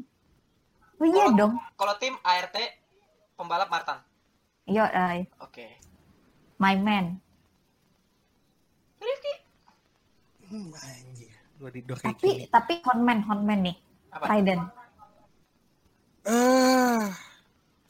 [0.99, 1.55] Oh iya dong.
[1.79, 2.55] Kalau tim ART
[3.39, 3.99] pembalap Martin.
[4.67, 5.79] Yo, ay, Oke.
[6.59, 7.17] My man.
[8.99, 9.33] Rifki.
[10.49, 11.31] Hmm, anjir.
[11.55, 12.45] Gua di Tapi gini.
[12.47, 13.75] tapi Honman, Honman nih.
[14.11, 14.25] Apa?
[14.25, 14.63] Trident.
[16.25, 17.03] Eh,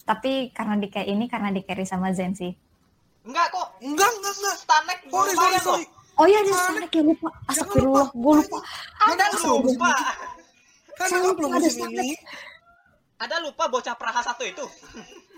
[0.01, 2.49] Tapi karena di kayak ini karena di carry sama Zen sih.
[3.22, 3.78] Enggak kok.
[3.80, 4.55] enggak, enggak, enggak.
[4.57, 5.86] Stanek Sorry, sorry, sorry.
[5.86, 5.97] loh.
[6.17, 6.63] Oh iya, dia Mana?
[6.65, 7.30] Stanek ya lupa.
[7.45, 8.57] Astagfirullah, gue lupa.
[9.05, 9.89] Ada lupa.
[10.97, 12.09] Kan enggak lupa belum ada ini.
[13.20, 14.65] Ada lupa bocah Praha satu itu.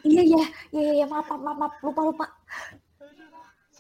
[0.02, 2.26] Iya, iya, iya, iya, maaf, maaf, maaf, lupa, lupa.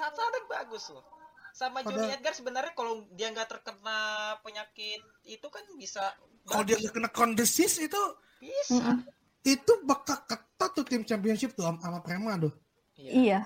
[0.01, 1.05] Saat bagus loh.
[1.51, 3.99] Sama Pada- Johnny Edgar sebenarnya kalau dia nggak terkena
[4.39, 6.01] penyakit itu kan bisa
[6.41, 8.01] Kalau dia nggak kena kondesis itu
[8.39, 8.79] bisa.
[8.79, 8.97] Mm-mm.
[9.43, 12.53] itu bakal ketat tuh tim championship tuh sama- Prema tuh.
[12.95, 13.11] Iya.
[13.11, 13.39] Iya.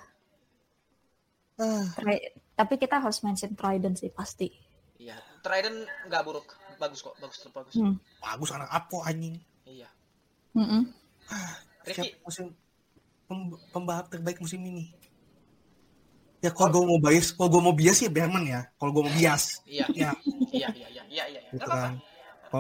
[1.55, 4.47] Ah, Tri- Tapi kita harus mention Trident sih pasti.
[4.95, 5.15] Iya.
[5.41, 6.47] Trident nggak buruk.
[6.75, 7.73] Bagus kok, bagus tetap bagus.
[7.73, 7.95] Hmm.
[8.19, 9.39] bagus anak Apo anjing.
[9.65, 9.87] Iya.
[10.53, 10.87] Mm-mm.
[11.83, 12.45] Rifki, Siap musim
[13.25, 14.91] pem- pembalap terbaik musim ini.
[16.45, 18.61] Ya kalau gue mau bias, kalau gue mau bias ya Berman ya.
[18.77, 19.85] Kalau gue mau bias, iya.
[20.05, 20.09] ya
[20.53, 21.39] Iya, iya, iya, iya, iya.
[21.49, 21.89] gitu Nggak apa-apa.
[21.89, 21.93] kan.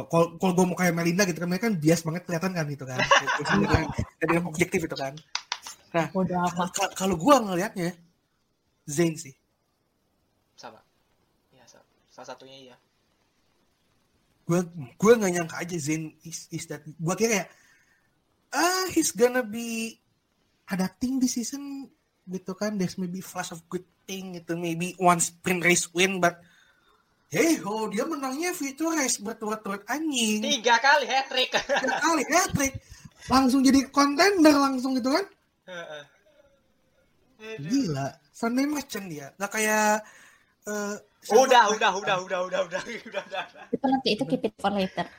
[0.09, 2.83] Kalau- Kalau gue mau kayak Melinda gitu kan, mereka kan bias banget kelihatan kan gitu
[2.83, 2.97] kan.
[4.19, 5.13] Jadi yang objektif itu kan.
[5.93, 7.93] Ka- Kalau gue ngelihatnya,
[8.83, 9.37] Zayn sih.
[10.57, 10.81] Sama.
[11.53, 12.75] Iya, sa- salah satunya iya.
[14.45, 14.61] gue
[14.93, 17.45] gue nggak nyangka aja Zayn is, is that gue kira ya
[18.53, 19.97] ah he's gonna be
[20.69, 21.89] adapting this season
[22.25, 26.41] gitu kan there's maybe flash of good thing gitu maybe one sprint race win but
[27.29, 31.51] hey oh dia menangnya feature race berturut-turut anjing Tiga kali hat trick.
[31.53, 32.73] tiga kali hat trick
[33.29, 35.25] langsung jadi contender langsung gitu kan
[37.61, 40.01] gila Sunday Merchant dia nggak kayak
[40.69, 43.43] eh, Udah, udah, udah, udah, udah, udah, udah, udah.
[43.73, 45.09] Itu nanti itu keep it for later.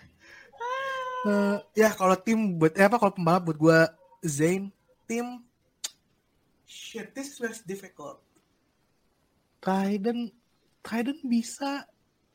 [1.26, 3.78] Eh, ya kalau tim buat eh, apa kalau pembalap buat gue
[4.22, 4.70] Zayn
[5.10, 5.42] tim
[6.66, 8.20] shit this is very difficult.
[9.62, 10.34] Trident
[10.82, 11.86] Trident bisa.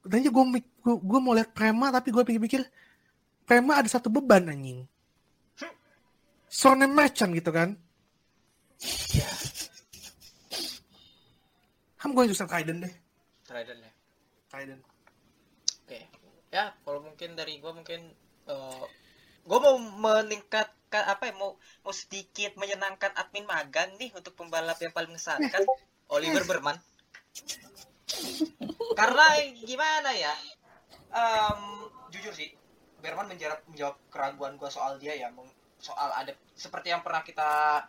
[0.01, 0.43] Tadinya gue
[0.81, 2.65] gue, gue mau lihat Prema tapi gue pikir-pikir
[3.45, 4.87] Prema ada satu beban anjing.
[6.51, 7.79] Sonen Merchant gitu kan?
[12.01, 12.93] I'm going to say Trident deh.
[13.47, 13.91] Trident ya.
[14.51, 14.81] Trident.
[15.85, 15.99] Oke.
[16.51, 18.11] Ya, kalau mungkin dari gua mungkin
[18.51, 18.83] eh
[19.47, 20.19] gua mau
[20.91, 21.55] meningkatkan apa ya mau
[21.87, 25.63] mau sedikit menyenangkan admin magang nih untuk pembalap yang paling mengesankan
[26.11, 26.75] Oliver Berman.
[28.99, 29.25] Karena
[29.63, 30.35] gimana ya?
[31.11, 32.51] Em, jujur sih,
[32.99, 35.31] Berman menjawab, menjawab keraguan gua soal dia ya,
[35.79, 37.81] soal ada seperti yang pernah kita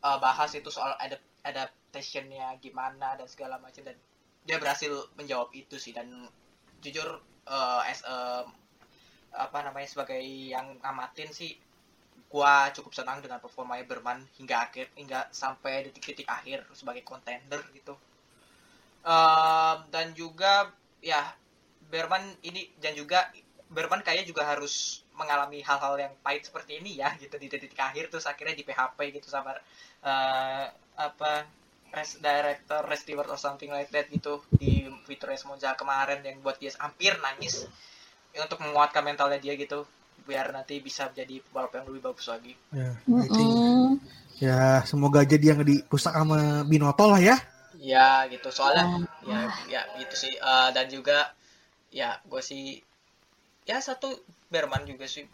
[0.00, 3.94] eh, bahas itu soal ada adaptationnya gimana dan segala macam dan
[4.48, 6.08] dia berhasil menjawab itu sih dan
[6.80, 8.48] jujur eh, as a
[9.36, 11.60] apa namanya sebagai yang ngamatin sih
[12.26, 17.94] gua cukup senang dengan performanya Berman hingga akhir hingga sampai detik-detik akhir sebagai contender gitu.
[19.06, 21.22] Em, dan juga ya
[21.86, 23.30] Berman ini dan juga
[23.70, 28.12] Berman kayaknya juga harus mengalami hal-hal yang pahit seperti ini ya gitu di detik akhir
[28.12, 29.56] terus akhirnya di PHP gitu sama
[30.04, 30.66] eh,
[30.96, 31.32] apa
[31.94, 36.60] res director Res Stewart or something like that gitu di Twitter Monza kemarin yang buat
[36.60, 37.64] dia hampir nangis
[38.36, 39.88] untuk menguatkan mentalnya dia gitu
[40.28, 42.52] biar nanti bisa menjadi pembalap yang lebih bagus lagi.
[42.74, 43.98] ya, Mm-mm.
[44.42, 47.36] ya semoga aja dia nggak dirusak sama Binoto lah ya
[47.92, 48.84] Ya gitu soalnya
[49.30, 49.40] ya
[49.74, 51.18] ya gitu sih Eh, dan juga
[52.00, 52.64] ya gue sih
[53.70, 54.08] ya satu
[54.52, 55.24] Berman juga sih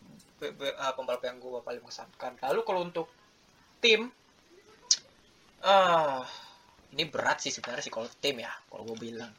[0.41, 2.33] be- be- eh, pembalap yang gue paling mengesankan.
[2.45, 3.07] Lalu kalau untuk
[3.85, 4.01] tim
[5.73, 6.23] ah
[6.93, 9.33] ini berat sih sebenarnya sih kalau tim ya kalau gue bilang.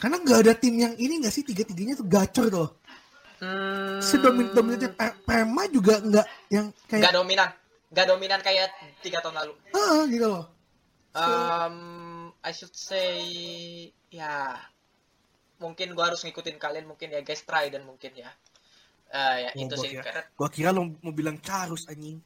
[0.00, 2.68] Karena nggak ada tim yang ini nggak sih tiga-tiganya tuh gacor tuh.
[3.38, 7.48] Hmm, Sedomin dominannya Pre- Prema juga nggak yang nggak kayak dominan,
[7.88, 8.66] nggak dominan kayak
[8.98, 9.54] tiga tahun lalu.
[9.72, 10.46] ah gitu loh.
[11.12, 11.76] Um,
[12.40, 13.18] I should say
[14.08, 14.58] ya
[15.58, 18.30] mungkin gua harus ngikutin kalian mungkin ya guys try dan mungkin ya.
[19.08, 22.18] Eh, ya Oh, itu gua sih kira- karena Gua kira lo mau bilang Carus anjing.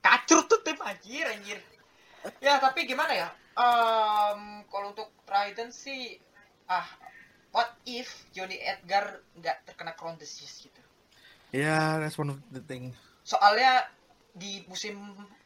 [0.00, 1.58] kacur tuh tim anjir anjir.
[2.40, 3.28] Ya tapi gimana ya?
[3.54, 6.16] Um, kalau untuk Trident sih
[6.66, 6.84] ah
[7.54, 10.80] what if Johnny Edgar nggak terkena crown disease gitu.
[11.54, 12.90] Ya, that's one of the thing.
[13.22, 13.86] Soalnya
[14.34, 14.98] di musim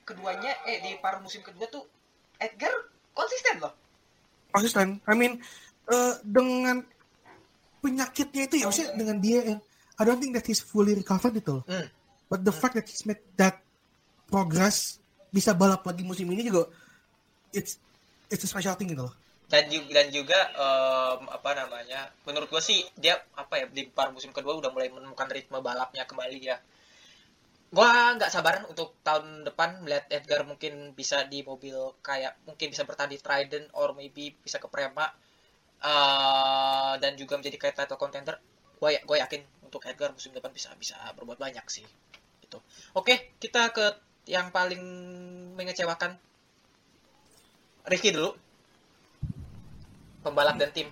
[0.09, 1.85] keduanya eh di paruh musim kedua tuh
[2.41, 2.73] Edgar
[3.13, 3.77] konsisten loh.
[4.49, 5.05] Konsisten.
[5.05, 5.37] I mean,
[5.93, 6.81] eh, dengan
[7.85, 9.61] penyakitnya itu ya maksudnya dengan dia yang
[10.01, 11.65] I don't think that he's fully recovered itu loh.
[11.69, 11.93] Hmm.
[12.33, 13.61] But the fact that he's made that
[14.33, 14.97] progress
[15.29, 16.73] bisa balap lagi musim ini juga
[17.53, 17.77] it's
[18.33, 19.15] it's a special thing gitu loh.
[19.49, 24.13] Dan juga dan juga em, apa namanya menurut gua sih dia apa ya di par
[24.13, 26.57] musim kedua udah mulai menemukan ritme balapnya kembali ya.
[27.69, 32.85] Gua nggak sabar untuk tahun depan melihat Edgar mungkin bisa di mobil kayak mungkin bisa
[32.89, 35.05] bertahan di Trident or maybe bisa ke Prema
[35.79, 38.35] Eh, dan juga menjadi kayak title contender.
[38.83, 41.85] Gua ya gua yakin untuk Edgar musim depan bisa bisa berbuat banyak sih
[42.41, 42.57] itu
[42.97, 43.87] oke kita ke
[44.25, 44.81] yang paling
[45.55, 46.17] mengecewakan.
[47.89, 48.33] Ricky dulu
[50.23, 50.89] pembalap dan tim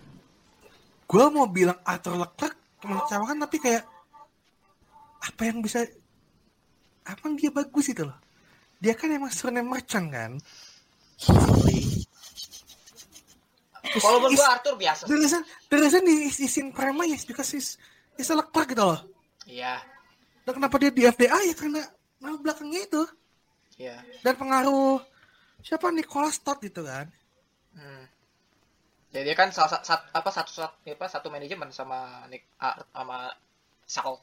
[1.07, 3.87] Gue mau bilang Arthur Leclerc mengecewakan tapi kayak
[5.22, 5.87] apa yang bisa
[7.07, 8.18] apa yang dia bagus itu loh.
[8.83, 10.31] Dia kan emang surname merchant kan.
[13.87, 17.79] Is- gua Arthur biasa The reason, the reason di isin Prema ya because he's,
[18.18, 19.01] he's a Leclerc gitu loh.
[19.47, 19.81] iya
[20.43, 21.83] Dan kenapa dia di FDA ya karena
[22.18, 23.03] nama belakangnya itu.
[23.79, 25.01] iya Dan pengaruh
[25.62, 27.07] siapa Nicholas Todd gitu kan.
[27.79, 28.05] hmm.
[29.17, 33.33] Jadi dia kan salah satu apa satu satu apa satu manajemen sama Nick ah, sama
[33.89, 34.21] Sal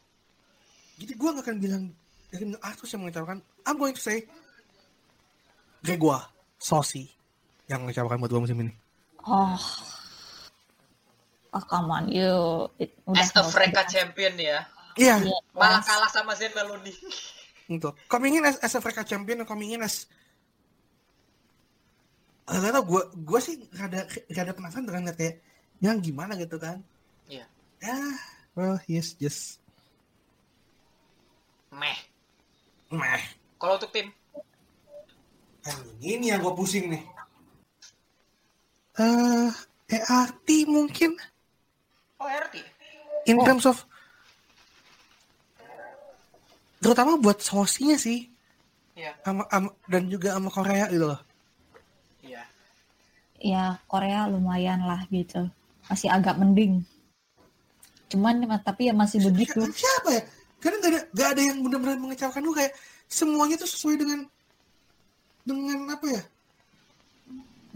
[1.02, 1.84] Jadi gue gak akan bilang
[2.30, 3.42] dari Arthur yang mengecewakan.
[3.66, 4.30] I'm going to say
[5.82, 6.30] Gregoire
[6.62, 7.10] Sosi
[7.66, 8.74] yang mengecewakan buat gue musim ini.
[9.26, 9.58] Oh.
[11.54, 12.70] Oh, come on, you.
[12.78, 15.90] It, udah as a Freka champion ya Iya, Iya, malah Mas.
[15.90, 16.94] kalah sama Zen Melody
[17.72, 20.06] untuk coming in as, as a Africa champion coming in as
[22.44, 25.36] Eh, gak tau gue gue sih rada rada penasaran dengan liat kayak
[25.80, 26.84] yang gimana gitu kan.
[27.26, 27.48] Iya.
[27.80, 27.96] ya
[28.54, 29.64] well he's just
[31.72, 31.96] meh.
[32.90, 33.24] Meh.
[33.56, 34.12] Kalau untuk tim?
[35.64, 37.04] Yang ini yang gue pusing nih.
[39.00, 39.50] Eh
[39.90, 41.16] ERT mungkin?
[42.20, 42.56] Oh RT
[43.26, 43.44] in Oh.
[43.44, 43.88] terms of
[46.78, 48.28] terutama buat sosinya sih.
[48.94, 49.16] Iya.
[49.24, 51.20] Sama, sama- dan juga sama Korea gitu loh
[53.44, 55.52] Ya, Korea lumayan lah gitu.
[55.86, 56.88] Masih agak mending.
[58.08, 59.60] Cuman tapi ya masih begitu.
[59.60, 60.24] Siapa- siapa ya
[60.64, 62.74] karena gak ada gak ada yang benar-benar mengecewakan gue kayak
[63.04, 64.20] semuanya tuh sesuai dengan
[65.44, 66.24] dengan apa ya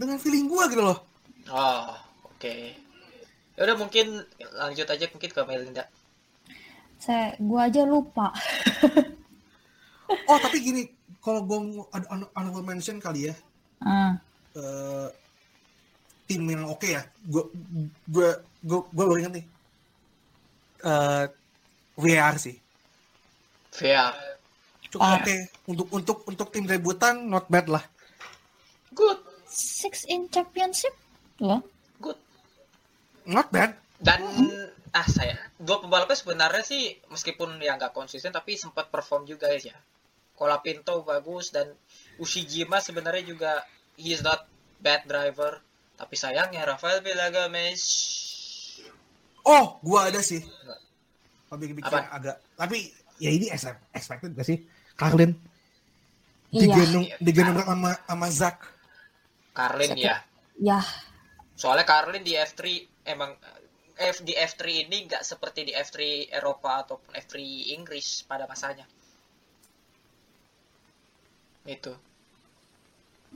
[0.00, 1.04] dengan feeling gue gitu loh
[1.52, 1.92] oh
[2.24, 2.54] oke
[3.52, 4.24] ya udah mungkin
[4.56, 5.84] lanjut aja mungkin ke Melinda
[6.96, 8.32] Saya gua aja lupa.
[10.08, 10.82] oh tapi gini
[11.20, 13.34] kalau gue mau ada hon- honorable mention kali ya
[13.78, 14.16] Ah,
[14.56, 15.08] eh,
[16.28, 17.02] tim yang oke ya.
[17.24, 17.48] Gue
[18.04, 18.28] gue
[18.60, 19.46] gue gue baru ingat nih.
[20.84, 21.24] Eh
[21.98, 22.56] VR sih.
[23.74, 24.14] VR
[24.88, 25.16] cukup Ah.
[25.20, 25.36] oke.
[25.68, 27.84] Untuk untuk untuk tim debutan not bad lah.
[28.92, 29.20] Good.
[29.48, 30.92] Six in championship?
[31.40, 31.64] Loh.
[31.98, 32.18] good.
[33.24, 33.76] Not bad.
[34.00, 34.20] Dan
[34.92, 35.36] ah saya.
[35.58, 39.76] Dua pembalapnya sebenarnya sih meskipun ya nggak konsisten tapi sempat perform juga ya.
[40.38, 41.66] Colapinto bagus dan
[42.22, 43.52] Ushijima sebenarnya juga
[43.98, 44.46] he is not
[44.78, 45.58] bad driver
[45.98, 47.82] tapi sayangnya Rafael Villagames
[49.42, 50.40] oh gue ada sih.
[51.48, 52.12] Tapi bikin Apa?
[52.12, 53.48] agak tapi ya ini
[53.90, 54.62] expected gak sih?
[54.94, 55.34] Carlin
[56.48, 56.64] Iya.
[56.64, 58.56] digendong digendong sama sama Zak.
[59.52, 60.24] Carlin ya.
[60.56, 60.80] Ya,
[61.54, 62.62] soalnya Carlin di F3
[63.04, 63.36] emang
[63.94, 65.98] eh, F di F3 ini nggak seperti di F3
[66.32, 67.36] Eropa ataupun F3
[67.76, 68.88] Inggris pada masanya.
[71.62, 71.92] Itu.
[71.92, 71.98] Ya,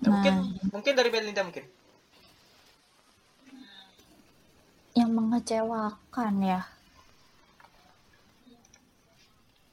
[0.02, 0.10] Nah.
[0.18, 0.34] mungkin
[0.72, 1.62] mungkin dari Belinda mungkin
[4.93, 6.61] yang mengecewakan ya.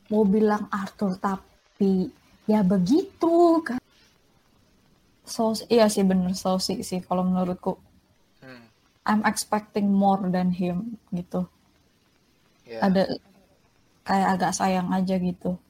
[0.09, 2.09] Mau bilang Arthur tapi
[2.49, 3.79] ya begitu kan.
[5.29, 7.77] So, iya sih bener Sosi sih kalau menurutku.
[8.41, 8.63] hmm,
[9.05, 11.45] I'm expecting more than him gitu.
[12.65, 12.89] ya.
[12.89, 13.21] Ada
[14.01, 15.61] kayak agak sayang aja gitu.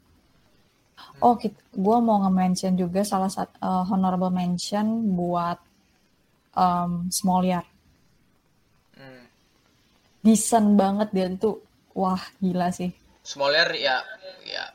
[1.20, 1.36] Oh,
[1.76, 5.60] gue mau nge-mention juga salah satu uh, honorable mention buat
[6.56, 7.68] um, Smolyar.
[10.20, 10.26] Hmm.
[10.26, 11.64] Decent banget dia tuh.
[11.94, 12.92] Wah, gila sih.
[13.22, 14.00] Smoller ya
[14.44, 14.66] ya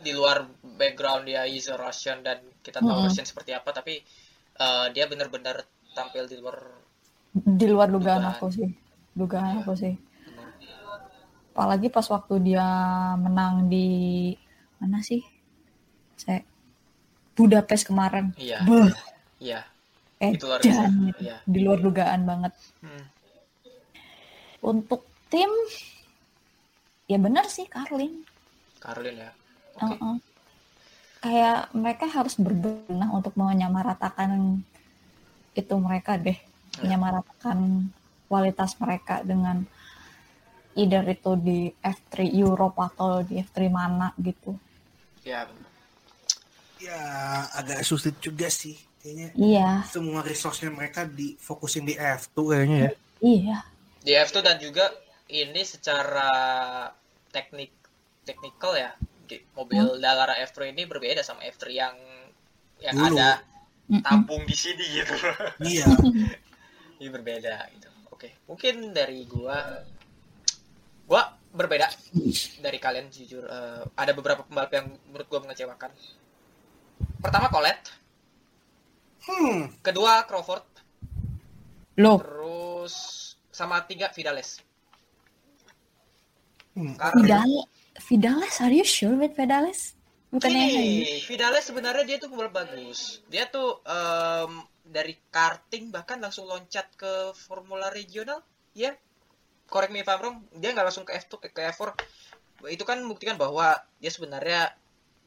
[0.00, 3.06] di luar background dia is a Russian dan kita tahu Mm-mm.
[3.06, 4.00] Russian seperti apa tapi
[4.56, 5.60] eh, dia benar-benar
[5.92, 6.56] tampil di luar
[7.30, 8.32] Di luar dugaan Dugaan.
[8.32, 8.68] aku sih.
[9.12, 9.58] Dugaan Iya.
[9.60, 9.94] aku sih.
[11.50, 12.64] Apalagi pas waktu dia
[13.16, 14.32] menang di
[14.76, 15.20] mana sih?
[16.16, 16.40] Saya
[17.32, 18.32] Budapest kemarin.
[18.36, 18.60] iya
[19.40, 19.60] iya
[20.18, 22.52] eh, itu luar biasa dan iya di luar dugaan banget.
[22.80, 23.04] Hmm.
[24.60, 25.48] Untuk tim,
[27.06, 28.22] ya benar sih Carlin.
[28.78, 29.30] Carlin ya
[29.76, 30.16] oke Uh-uh.
[31.20, 34.60] Kayak mereka harus berbenah untuk menyamaratakan
[35.52, 36.36] itu mereka deh,
[36.70, 36.86] Ya.
[36.86, 37.90] menyamaratakan
[38.24, 39.66] kualitas mereka dengan
[40.72, 44.56] either itu di F3 Europe atau di F3 mana gitu.
[45.20, 45.68] Ya, benar.
[46.80, 47.00] Ya
[47.52, 49.28] agak sulit juga sih kayaknya.
[49.36, 52.90] Iya, Semua resource-nya mereka difokusin di F2 kayaknya ya.
[53.20, 53.58] iya.
[54.00, 54.88] Di F2 dan juga
[55.28, 56.30] ini secara
[57.30, 57.70] teknik
[58.24, 58.92] teknikal ya.
[59.54, 61.94] Mobil Dallara F3 ini berbeda sama F3 yang
[62.82, 63.14] yang Dulu.
[63.14, 63.38] ada
[64.02, 65.14] tabung di sini gitu.
[65.62, 65.86] Iya.
[66.98, 67.88] ini berbeda gitu.
[68.10, 69.86] Oke mungkin dari gua
[71.06, 71.86] gua berbeda
[72.58, 73.46] dari kalian jujur.
[73.46, 75.94] Eh, ada beberapa pembalap yang menurut gua mengecewakan.
[77.22, 78.02] Pertama Colette.
[79.20, 79.68] Hmm.
[79.84, 80.64] kedua Crawford.
[82.00, 83.29] Loh, terus
[83.60, 84.64] sama tiga Vidales
[86.80, 86.94] Hmm.
[86.96, 87.66] Vidal
[88.06, 89.98] Vidales, are you sure with Vidales?
[90.30, 93.20] Bukannya yang Gini, Vidales sebenarnya dia tuh pembalap bagus.
[93.26, 98.40] Dia tuh em, dari karting bahkan langsung loncat ke Formula Regional,
[98.72, 98.94] ya.
[99.66, 101.98] Correct me if I'm wrong, dia nggak langsung ke F2 ke, ke F4.
[102.70, 104.70] Itu kan membuktikan bahwa dia sebenarnya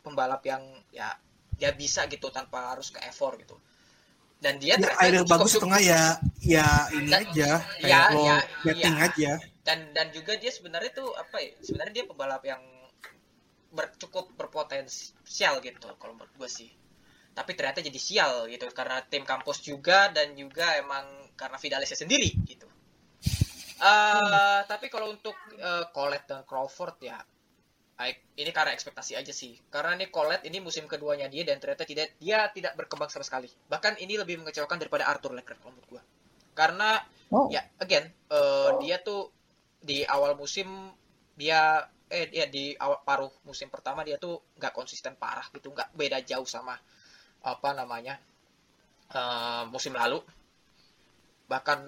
[0.03, 1.15] pembalap yang ya
[1.59, 3.59] dia bisa gitu tanpa harus ke F4 gitu.
[4.43, 6.03] Dan dia Ya, air bagus atau enggak ya
[6.43, 9.07] ya ini Dan- aja kayak ya, lo ya, betting ya.
[9.07, 9.31] aja.
[9.63, 12.59] dan dan juga dia sebenarnya tuh apa ya sebenarnya dia pembalap yang
[13.71, 16.67] ber- cukup berpotensial gitu kalau menurut gue sih
[17.31, 22.27] tapi ternyata jadi sial gitu karena tim kampus juga dan juga emang karena Vidalesnya sendiri
[22.43, 22.67] gitu
[23.79, 27.19] Eh, tapi kalau untuk eh, Colette dan Crawford ya
[28.35, 29.55] ini karena ekspektasi aja sih.
[29.69, 33.47] Karena ini Colette ini musim keduanya dia dan ternyata tidak dia tidak berkembang sama sekali.
[33.47, 36.03] Bahkan ini lebih mengecewakan daripada Arthur Leclerc kalau menurut gue
[36.53, 37.01] karena
[37.33, 39.33] Oh, ya again eh, dia tuh
[39.81, 40.69] di awal musim
[41.33, 45.97] dia eh ya di awal paruh musim pertama dia tuh nggak konsisten parah gitu nggak
[45.97, 46.77] beda jauh sama
[47.41, 48.21] apa namanya
[49.09, 50.21] eh, musim lalu.
[51.49, 51.79] Bahkan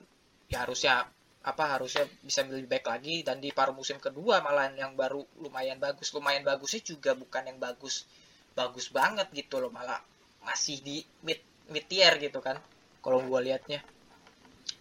[0.49, 1.05] ya harusnya
[1.45, 3.15] apa harusnya bisa lebih baik lagi.
[3.21, 6.09] Dan di paruh musim kedua malah yang baru lumayan bagus.
[6.11, 8.09] Lumayan bagusnya juga bukan yang bagus
[8.57, 9.69] bagus banget gitu loh.
[9.69, 10.01] Malah
[10.41, 11.37] masih di mid
[11.69, 12.57] mid tier gitu kan
[13.05, 13.85] kalau gua liatnya.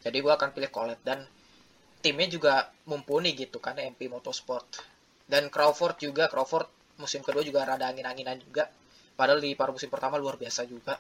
[0.00, 1.04] Jadi gua akan pilih Colette.
[1.04, 1.20] Dan
[2.00, 2.54] timnya juga
[2.88, 4.80] mumpuni gitu kan MP Motorsport.
[5.24, 8.68] Dan Crawford juga Crawford musim kedua juga rada angin-anginan juga.
[9.14, 10.96] Padahal di paruh musim pertama luar biasa juga.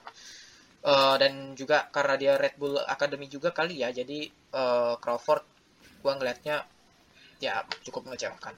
[0.84, 3.88] Eh, dan juga karena dia Red Bull Academy juga kali ya.
[3.88, 5.53] Jadi eh, Crawford
[6.04, 6.68] gua ngelihatnya
[7.40, 8.52] ya cukup mengecewakan.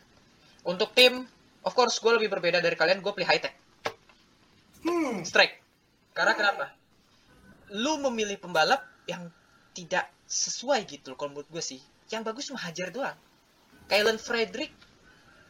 [0.66, 1.22] Untuk tim
[1.62, 3.54] of course gue lebih berbeda dari kalian gue pilih high tech
[4.86, 5.26] Hmm.
[5.26, 5.58] strike.
[6.14, 6.70] Karena kenapa?
[7.74, 9.26] Lu memilih pembalap yang
[9.74, 11.82] tidak sesuai gitu loh kalau menurut gue sih.
[12.06, 13.18] Yang bagus cuma hajar doang.
[13.90, 14.70] Kylan Frederick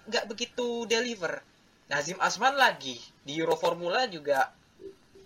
[0.09, 1.45] nggak begitu deliver.
[1.93, 2.97] Nazim Asman lagi.
[3.21, 4.57] Di Euro Formula juga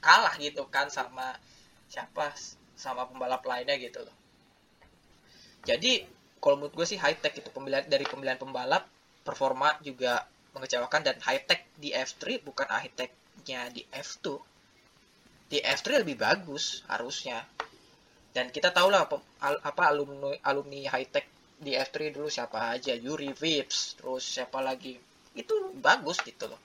[0.03, 1.39] kalah gitu kan sama
[1.87, 2.35] siapa?
[2.75, 4.17] Sama pembalap lainnya gitu loh.
[5.63, 6.03] Jadi
[6.41, 8.89] kalau menurut gue sih high tech itu pemilihan dari pemilihan pembalap
[9.23, 10.25] performa juga
[10.57, 14.51] mengecewakan dan high tech di F3 bukan high tech-nya di F2
[15.51, 17.43] di F3 lebih bagus harusnya.
[18.31, 19.11] Dan kita tahu lah
[19.43, 21.27] apa alumni alumni high tech
[21.59, 24.95] di F3 dulu siapa aja Yuri Vips terus siapa lagi.
[25.35, 26.63] Itu bagus gitu loh.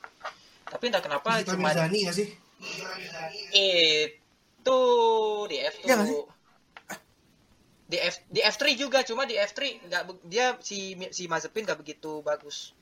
[0.70, 2.30] Tapi entah kenapa Kita cuma Mirzani ya sih?
[3.52, 4.82] itu
[5.52, 6.22] di F2 Iya nggak sih?
[7.86, 12.26] Di F di F3 juga cuma di F3 nggak dia si si Mazepin nggak begitu
[12.26, 12.74] bagus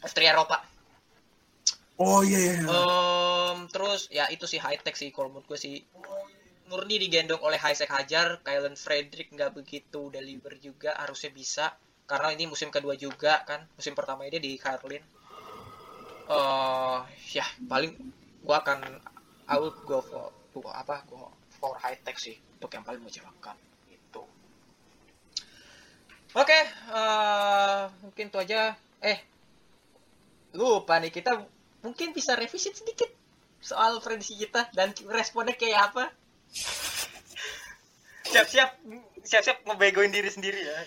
[0.00, 0.64] F3 Eropa
[1.96, 2.54] Oh iya iya.
[2.60, 2.68] iya.
[2.68, 5.80] Em, terus ya itu sih high tech sih kalau menurut gue sih
[6.68, 11.72] murni digendong oleh Haisek Hajar, Kylan Frederick nggak begitu deliver juga harusnya bisa
[12.04, 15.02] karena ini musim kedua juga kan musim pertama ini di Carlin.
[16.26, 17.00] eh
[17.38, 17.94] ya paling
[18.42, 18.82] gua akan
[19.46, 20.34] I would go for
[20.74, 21.30] apa go
[21.66, 23.58] for high tech sih untuk yang paling mengecewakan
[23.90, 24.22] itu.
[26.38, 28.78] Oke, eh, mungkin itu aja.
[29.02, 29.18] Eh,
[30.54, 31.42] lupa nih kita
[31.82, 33.10] mungkin bisa revisit sedikit
[33.58, 36.14] soal prediksi kita dan responnya kayak apa.
[38.30, 38.70] Siap-siap
[39.26, 40.78] siap-siap ngebegoin diri sendiri ya.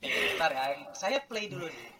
[0.00, 0.64] Bentar ya,
[0.96, 1.92] saya play dulu nih.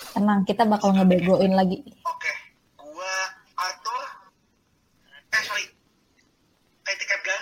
[0.00, 1.86] tenang, kita bakal ngebegoin lagi.
[2.02, 2.32] Oke,
[2.74, 3.14] gua
[3.54, 4.02] Arthur.
[5.30, 5.66] Eh sorry,
[6.90, 7.40] IT Edgar.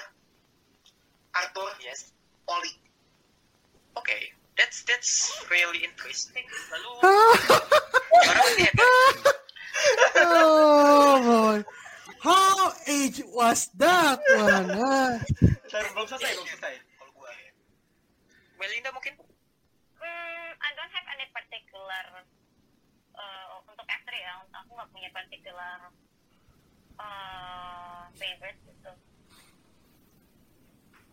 [1.32, 1.70] Arthur.
[1.80, 2.12] Yes.
[2.50, 2.72] Oli.
[3.96, 4.34] Oke,
[4.88, 6.48] that's really interesting.
[6.72, 6.90] Lalu?
[10.18, 11.62] Oh boy.
[12.18, 14.74] How age was that one?
[14.74, 16.74] Bentar, belum selesai, belum selesai.
[16.98, 17.30] Kalau gua
[18.58, 19.14] Melinda mungkin?
[20.02, 22.26] Hmm, I don't have any particular
[23.14, 24.34] uh, untuk F3 ya.
[24.66, 25.94] Aku nggak punya particular
[26.98, 28.92] uh, favorite gitu.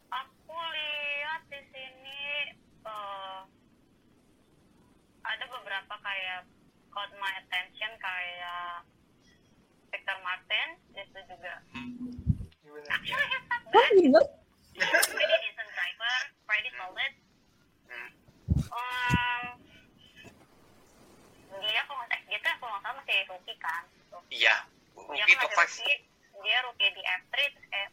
[0.09, 2.25] Aku lihat di sini
[6.95, 8.87] got my attention kayak
[9.91, 11.53] Victor Martin itu juga
[12.87, 14.21] actually he's not Wah, bad gila.
[15.11, 16.15] pretty decent driver
[16.47, 17.11] pretty solid
[18.71, 19.43] um,
[21.59, 24.17] dia kalau nggak gitu kalau nggak salah masih rookie kan gitu.
[24.31, 24.55] Iya.
[24.95, 25.91] Rookie kan top masih 5.
[25.91, 25.99] rookie
[26.47, 27.91] dia rookie di F3 terus kayak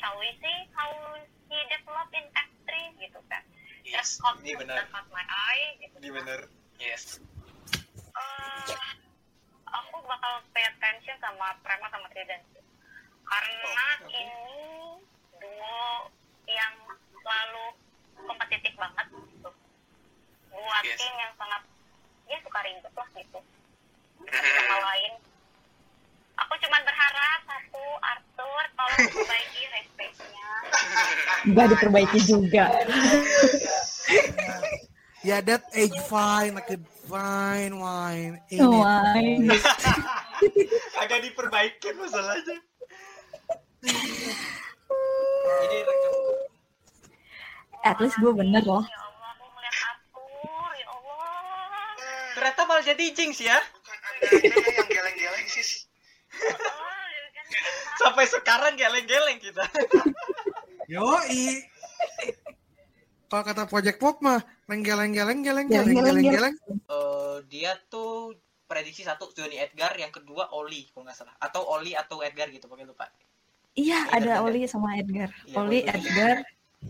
[0.00, 0.88] shall we see how
[1.52, 3.44] he develop in F3 gitu kan
[3.88, 4.20] Yes.
[4.38, 4.76] Ini benar.
[4.78, 6.16] that caught my eye gitu Ini kan.
[6.18, 6.40] bener.
[6.78, 7.18] Yes.
[8.10, 8.76] Eh,
[9.64, 12.44] aku bakal pay attention sama Prema sama Trident
[13.22, 14.08] karena Oh, oke.
[14.10, 14.62] ini
[15.34, 15.84] duo
[16.46, 16.74] yang
[17.14, 17.64] selalu
[18.18, 19.50] kompetitif banget gitu
[20.48, 20.96] buat Yes.
[20.96, 21.62] tim yang sangat
[22.24, 23.40] ya suka ribet lah gitu
[24.18, 25.12] satu sama lain
[26.38, 30.48] aku cuma berharap satu Arthur tolong perbaiki respect-nya
[31.48, 32.66] Nggak diperbaiki juga.
[35.26, 36.78] Ya that age fine, like a
[37.10, 38.38] fine wine.
[38.54, 39.50] Wine.
[41.02, 42.56] Agak diperbaikin masalahnya.
[45.58, 46.14] Ini rekam.
[47.82, 48.86] At least gue bener loh.
[48.86, 51.26] ya Allah aku melihat Arthur ya Allah
[52.38, 53.58] Ternyata malah jadi jinx ya.
[53.58, 55.87] Bukan anda yang geleng-geleng sis.
[57.98, 59.64] Sampai sekarang geleng-geleng kita.
[60.86, 61.66] Yoi.
[63.28, 64.40] Kalau kata Project Pop mah,
[64.72, 66.56] lengeleng geleng geleng Geleng, geleng geleng, geleng geleng.
[66.88, 68.32] Eh, dia tuh
[68.64, 71.34] prediksi satu Johnny Edgar, yang kedua Oli kalau nggak salah.
[71.36, 73.04] Atau Oli atau Edgar gitu, pakai lupa.
[73.76, 74.32] Iya, Iya, ada.
[74.40, 75.28] Oli sama Edgar.
[75.44, 75.80] Iya, Oli.
[75.84, 76.36] Edgar,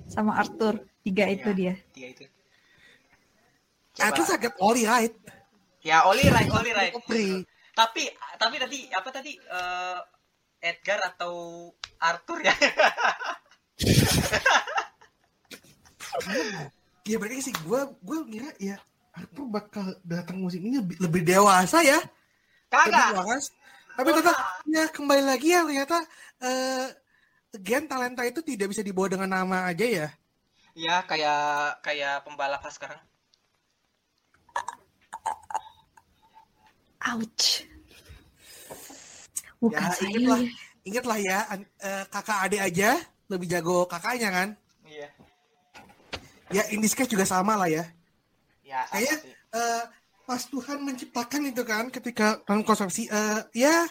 [0.06, 0.78] sama Arthur.
[1.02, 1.58] Tiga itu Iya.
[1.58, 1.74] dia.
[1.90, 2.24] Tiga itu.
[3.98, 4.38] At least Coba.
[4.38, 5.14] I get Oli right.
[5.82, 6.94] Ya Oli right, Oli right.
[7.78, 9.98] Tapi tapi tadi apa tadi eh,
[10.58, 11.70] Edgar atau
[12.02, 12.54] Arthur ya?
[17.06, 18.76] Ya berarti sih gue gue ngira ya
[19.14, 22.02] Arthur bakal datang musim ini lebih, lebih dewasa ya.
[22.66, 23.14] Kagak.
[23.94, 24.34] Tapi ternyata
[24.66, 26.02] ya kembali lagi ya ternyata
[26.42, 26.86] eh
[27.54, 30.08] again talenta itu tidak bisa dibawa dengan nama aja ya.
[30.74, 33.00] Ya kayak kayak pembalap sekarang.
[37.00, 37.62] Ouch.
[39.58, 40.10] Bukan Ya, saya.
[40.10, 40.40] ingatlah.
[40.82, 42.90] Ingatlah ya an- eh, kakak adik aja
[43.28, 44.48] lebih jago kakaknya kan.
[44.82, 45.08] Iya.
[46.48, 47.84] Ya in this case juga sama lah ya.
[48.64, 49.32] Ya sama sih.
[49.34, 49.82] eh,
[50.24, 53.84] pas Tuhan menciptakan itu kan ketika dalam konsepsi eh, ya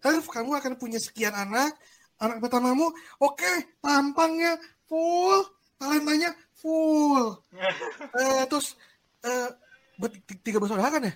[0.00, 1.72] Earth kamu akan punya sekian anak
[2.16, 3.50] anak pertamamu oke
[3.80, 5.42] tampangnya full
[5.76, 7.40] talentanya full
[8.20, 8.76] Eh, terus
[9.24, 9.48] eh
[9.96, 11.14] buat ti- tiga bersaudara kan ya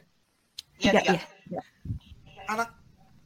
[0.79, 1.21] Iya Tiga, tiga.
[1.49, 1.63] iya.
[2.47, 2.69] anak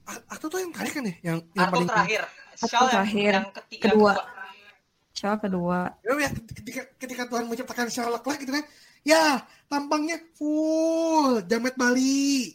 [0.07, 2.23] A- Arthur tuh yang terakhir kan ya yang yang Arthur terakhir.
[2.57, 3.33] Yang, terakhir.
[3.35, 4.13] yang ketiga Kedua.
[4.15, 4.35] kedua.
[5.17, 5.79] Siapa kedua?
[6.01, 8.65] Ya, ya, ketika ketika Tuhan menciptakan Sherlock lah gitu kan
[9.01, 9.25] ya
[9.67, 12.53] tampangnya full jamet Bali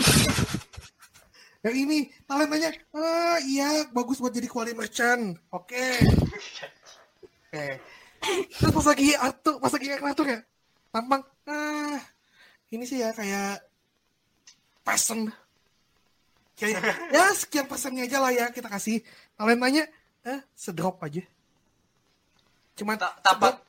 [1.64, 5.86] yang ini talentanya ah iya bagus buat jadi quality merchant oke
[7.46, 7.64] oke
[8.50, 10.38] terus pas lagi Arthur pas lagi Arthur ya
[10.88, 12.00] tampang ah
[12.72, 13.60] ini sih ya kayak
[14.84, 15.32] person
[16.56, 16.80] kayak
[17.14, 19.00] ya sekian persennya aja lah ya kita kasih
[19.38, 19.88] talentanya
[20.26, 21.24] eh sedrop aja
[22.76, 23.60] cuman Ta- tapak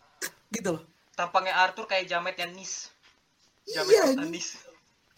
[0.51, 0.91] gitu loh
[1.21, 2.89] tampangnya Arthur kayak jametnya Nis.
[3.69, 4.41] Jamet Iya, ini.
[4.41, 4.57] Nis.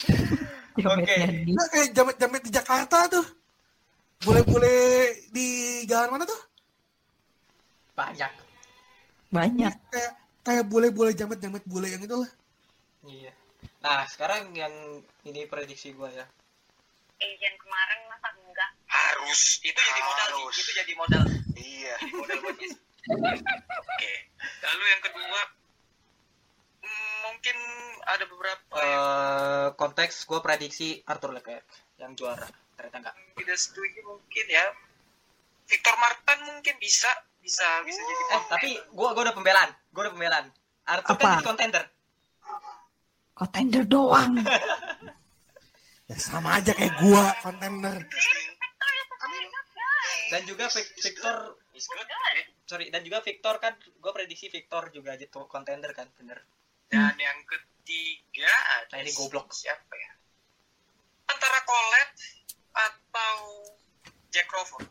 [0.84, 1.16] Oke.
[1.48, 3.24] di Nah, kayak jamet-jamet di Jakarta tuh.
[4.26, 5.48] Boleh-boleh di
[5.88, 6.42] jalan mana tuh?
[7.96, 8.32] Banyak.
[9.34, 9.74] banyak.
[9.90, 10.14] Kayak
[10.46, 12.32] kayak boleh-boleh jamet-jamet bule yang itu lah.
[13.06, 13.34] Iya.
[13.84, 14.72] Nah, sekarang yang
[15.24, 16.24] ini prediksi gua ya.
[17.20, 19.60] Asian kemarin masa enggak Harus.
[19.60, 20.28] Itu jadi modal.
[20.34, 20.56] Harus.
[20.58, 21.24] Itu jadi modal.
[21.54, 21.96] Iya.
[22.00, 22.60] Jadi modal buat.
[23.84, 24.14] Oke.
[24.64, 25.40] Lalu yang kedua
[27.24, 27.58] mungkin
[28.06, 31.64] ada beberapa yang Eh, konteks gua prediksi Arthur Leclerc
[31.96, 32.48] yang juara.
[32.76, 33.16] Ternyata enggak.
[33.36, 34.66] tidak setuju mungkin ya.
[35.64, 37.08] Victor Martin mungkin bisa
[37.40, 39.72] bisa bisa jadi Eh, tapi gua gua udah pembelaan.
[39.92, 40.46] Gua udah pembelaan.
[40.84, 41.20] Arthur Apa?
[41.20, 41.84] kan jadi kontender.
[43.34, 44.38] Contender doang.
[46.06, 48.06] Ya sama aja kayak gua kontender.
[50.30, 51.58] Dan juga Vic- Victor
[52.64, 56.42] sorry dan juga Victor kan gua prediksi Victor juga jadi tuh kontender kan bener.
[56.88, 58.54] Dan yang ketiga
[58.90, 59.50] Nah, ini goblok.
[59.50, 60.12] siapa ya?
[61.28, 62.22] Antara Colette
[62.72, 63.38] atau
[64.30, 64.86] Jack Crawford.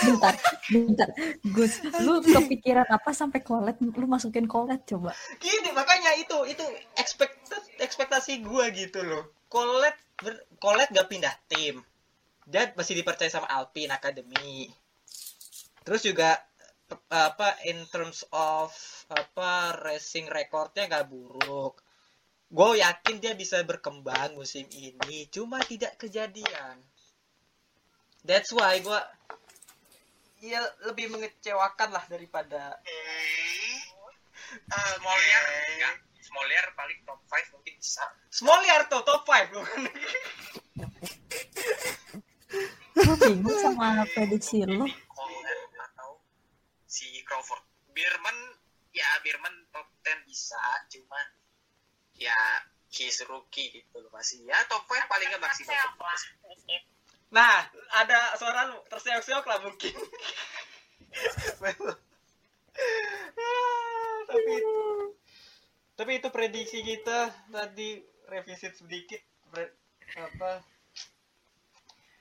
[0.00, 0.34] Bentar,
[0.72, 1.08] bentar.
[1.44, 3.76] Gus, lu kepikiran apa sampai kolet?
[3.80, 5.12] Lu masukin kolet coba.
[5.36, 6.64] Gini makanya itu itu
[6.96, 9.28] ekspektasi ekspektasi gua gitu loh.
[10.20, 11.80] Ber- Colette gak pindah tim.
[12.44, 14.68] Dia masih dipercaya sama Alpine Academy.
[15.84, 16.36] Terus juga
[17.08, 18.70] apa in terms of
[19.08, 21.80] apa racing recordnya gak buruk.
[22.50, 26.82] gue yakin dia bisa berkembang musim ini cuma tidak kejadian
[28.24, 29.00] that's why gue
[30.40, 32.80] ya lebih mengecewakan lah daripada
[34.50, 34.66] Hmm.
[34.74, 35.94] Ah, Smoliar enggak.
[36.26, 38.02] Smoliar paling top 5 mungkin bisa.
[38.34, 39.80] Smoliar tuh top 5 bukan
[42.98, 44.90] Gue bingung sama prediksi lo.
[45.78, 46.18] Atau
[46.90, 47.62] si Crawford.
[47.94, 48.38] Bierman
[48.90, 50.58] ya Bierman top 10 bisa,
[50.90, 51.18] cuma
[52.18, 52.34] ya
[52.90, 55.78] he's rookie gitu loh masih ya top 5 paling nggak maksimal.
[57.30, 57.62] Nah,
[57.94, 59.94] ada suara lu terseok-seok lah mungkin.
[63.38, 64.54] Ah, tapi
[65.94, 67.30] tapi itu prediksi kita.
[67.54, 69.74] Tadi revisit sedikit Pre-
[70.18, 70.62] apa?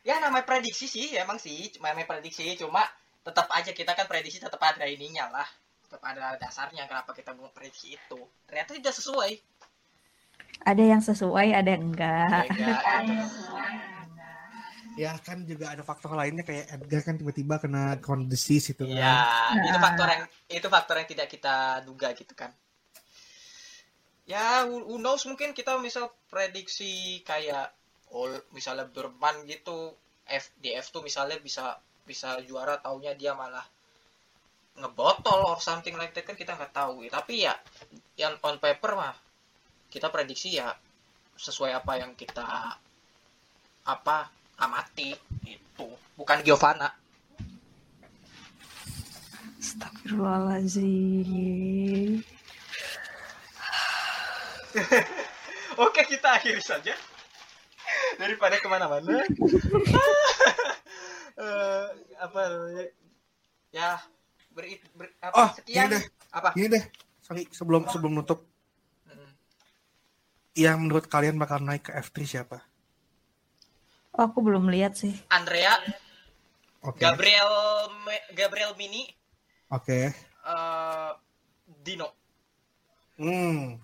[0.05, 2.53] Ya namanya prediksi sih emang sih cuma namanya prediksi.
[2.53, 2.86] Cuma
[3.26, 5.49] tetap aja kita kan prediksi tetap ada ininya lah.
[5.89, 8.20] Tetap ada dasarnya kenapa kita mau prediksi itu.
[8.45, 9.41] Ternyata tidak sesuai.
[10.70, 12.45] Ada yang sesuai, ada yang enggak.
[12.45, 12.82] Ya, enggak.
[15.00, 19.00] Ya kan juga ada faktor lainnya kayak Edgar kan tiba-tiba kena crown disease itu kan.
[19.00, 19.16] Ya,
[19.64, 19.84] itu Nah.
[19.88, 21.56] faktor yang itu faktor yang tidak kita
[21.88, 22.52] duga gitu kan.
[24.28, 27.72] Ya, who, knows mungkin kita misal prediksi kayak
[28.12, 29.95] oh, misalnya Berman gitu
[30.28, 33.64] F di F2 misalnya bisa bisa juara taunya dia malah
[34.78, 37.54] ngebotol or something like that kan kita nggak tahu tapi ya
[38.16, 39.16] yang on paper mah
[39.89, 40.72] kita prediksi ya
[41.36, 42.45] sesuai apa yang kita
[43.86, 44.18] apa
[44.60, 46.89] amati itu bukan Giovanna
[49.60, 52.24] Astagfirullahaladzim.
[55.80, 56.93] Oke, kita akhiri saja.
[58.16, 59.24] Daripada ke mana-mana.
[61.39, 61.88] Eh,
[62.20, 62.84] apa namanya?
[63.72, 63.95] Ya,
[64.51, 65.88] beri, ber- apa, Oh, sekian.
[65.88, 66.03] ini deh.
[66.30, 66.49] Apa?
[66.51, 66.84] Ini deh,
[67.18, 68.43] sorry sebelum sebelum nutup
[69.07, 69.32] Hmm.
[70.51, 72.60] yang menurut kalian bakal naik ke F3 siapa?
[74.20, 75.15] Oh, aku belum lihat sih.
[75.32, 75.80] Andrea,
[76.84, 76.99] Oke.
[76.99, 77.88] Gabriel
[78.36, 79.07] Gabriel Mini,
[79.72, 80.11] Oke.
[80.11, 81.11] eh,
[81.63, 82.11] Dino.
[83.15, 83.80] Hmm.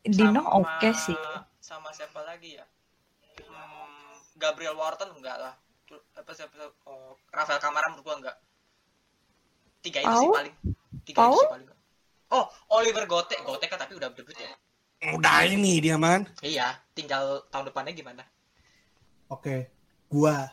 [0.00, 1.12] Dino oke sih.
[1.60, 2.64] Sama siapa lagi ya?
[3.44, 5.52] Hmm, Gabriel Wharton enggak lah.
[5.84, 6.56] Tuh, Apa siapa?
[6.88, 8.36] Oh, Rafael Kamara menurut gua enggak.
[9.84, 10.54] Tiga itu sih paling.
[11.04, 11.68] Tiga itu sih paling.
[12.32, 13.36] Oh, Oliver Gote.
[13.44, 14.56] Gote kan tapi udah debut ya.
[15.12, 16.24] Udah ini dia man.
[16.40, 18.24] Iya, tinggal tahun depannya gimana?
[19.30, 19.70] Oke.
[20.10, 20.50] Gua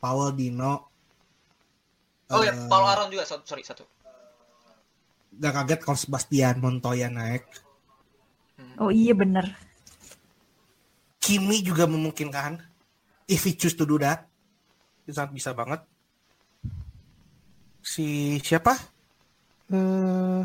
[0.00, 0.88] Paul Dino.
[2.28, 3.24] Oh ya, Eh, Paul Aron juga.
[3.24, 3.84] So- Sorry, satu.
[5.34, 7.44] Gak kaget kalau Sebastian Montoya naik.
[8.78, 9.52] Oh iya bener.
[11.18, 12.60] Kimi juga memungkinkan.
[13.26, 14.28] If he choose to do that.
[15.04, 15.80] Itu sangat bisa banget.
[17.84, 18.76] Si siapa?
[19.68, 20.42] eh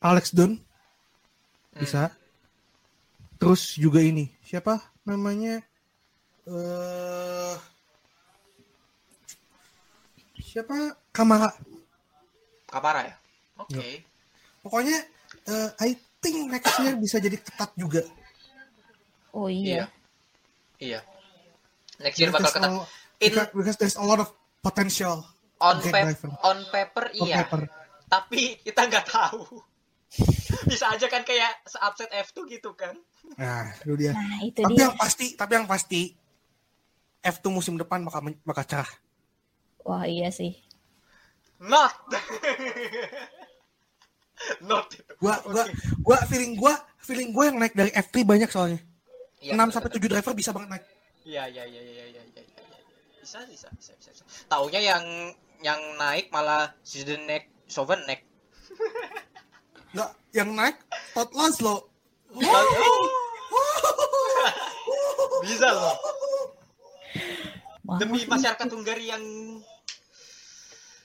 [0.00, 0.56] Alex Dunn.
[1.72, 2.12] Bisa.
[3.38, 4.26] Terus juga ini.
[4.42, 5.64] Siapa namanya?
[6.44, 7.54] eh
[10.38, 10.96] siapa?
[11.10, 11.48] Kamara.
[12.64, 13.14] Kamara ya?
[13.58, 14.04] Oke.
[14.60, 14.98] Pokoknya
[15.44, 15.90] eh, I
[16.20, 18.04] think next year bisa jadi ketat juga.
[19.30, 19.64] Oh Iya.
[19.64, 19.84] iya.
[20.78, 21.00] Iya.
[21.98, 22.70] Next year Because bakal ketat.
[22.70, 24.30] all- In, because, because there's a lot of
[24.62, 25.26] potential.
[25.58, 26.30] on, pap- driven.
[26.38, 27.42] on paper on iya.
[27.42, 27.66] paper.
[28.06, 29.58] Tapi kita nggak tahu.
[30.70, 32.96] Bisa aja kan kayak se-upset F2 gitu kan.
[33.36, 34.12] Nah, itu dia.
[34.16, 34.88] Nah itu Tapi dia.
[34.88, 36.00] yang pasti, tapi yang pasti
[37.20, 38.90] F2 musim depan bakal bakal cerah.
[39.84, 40.56] Wah iya sih.
[41.60, 41.92] Not.
[44.68, 45.12] Not itu.
[45.18, 45.64] Gua gua
[46.00, 48.80] gua feeling gua feeling gua yang naik dari F3 banyak soalnya.
[49.38, 50.84] Iya, 6 sampai 7 driver bisa banget naik.
[51.26, 52.78] Iya, iya, iya, iya, iya, iya, iya, iya.
[53.22, 54.10] Bisa, bisa, bisa, bisa.
[54.14, 54.24] bisa.
[54.46, 55.04] Taunya yang
[55.62, 58.22] yang naik malah Zdenek Sovenek.
[59.88, 60.76] Enggak, yang naik
[61.12, 61.88] Todd Laszlo.
[65.44, 65.96] Bisa loh.
[67.96, 69.24] Demi masyarakat Hungaria yang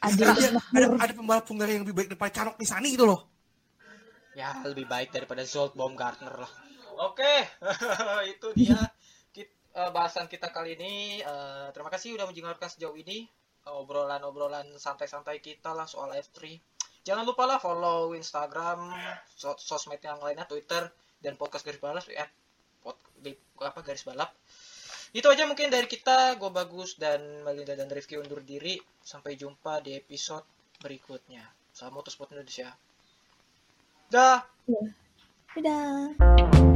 [0.03, 3.31] ada Ada, ada, ada pembalap Hungaria yang lebih baik daripada Canok Nisani itu loh.
[4.33, 6.51] ya lebih baik daripada Zolt Baumgartner lah.
[7.05, 7.45] Oke,
[8.33, 8.81] itu dia
[9.29, 11.21] kit- eh, bahasan kita kali ini.
[11.21, 13.29] Eh, terima kasih udah mendengarkan sejauh ini
[13.63, 16.57] obrolan-obrolan santai-santai kita lah soal F3.
[17.03, 18.95] Jangan lupa lah follow Instagram,
[19.35, 20.87] so- sosmed yang lainnya, Twitter
[21.19, 22.31] dan podcast garis balap at
[22.79, 24.31] pod, di- apa garis balap.
[25.11, 26.39] Itu aja mungkin dari kita.
[26.39, 28.79] Gue bagus dan Melinda dan Rifki undur diri.
[29.03, 30.47] Sampai jumpa di episode
[30.81, 31.43] berikutnya.
[31.69, 32.71] Salam Motorsport Indonesia.
[34.09, 34.41] Dah.
[35.53, 36.72] Dadah.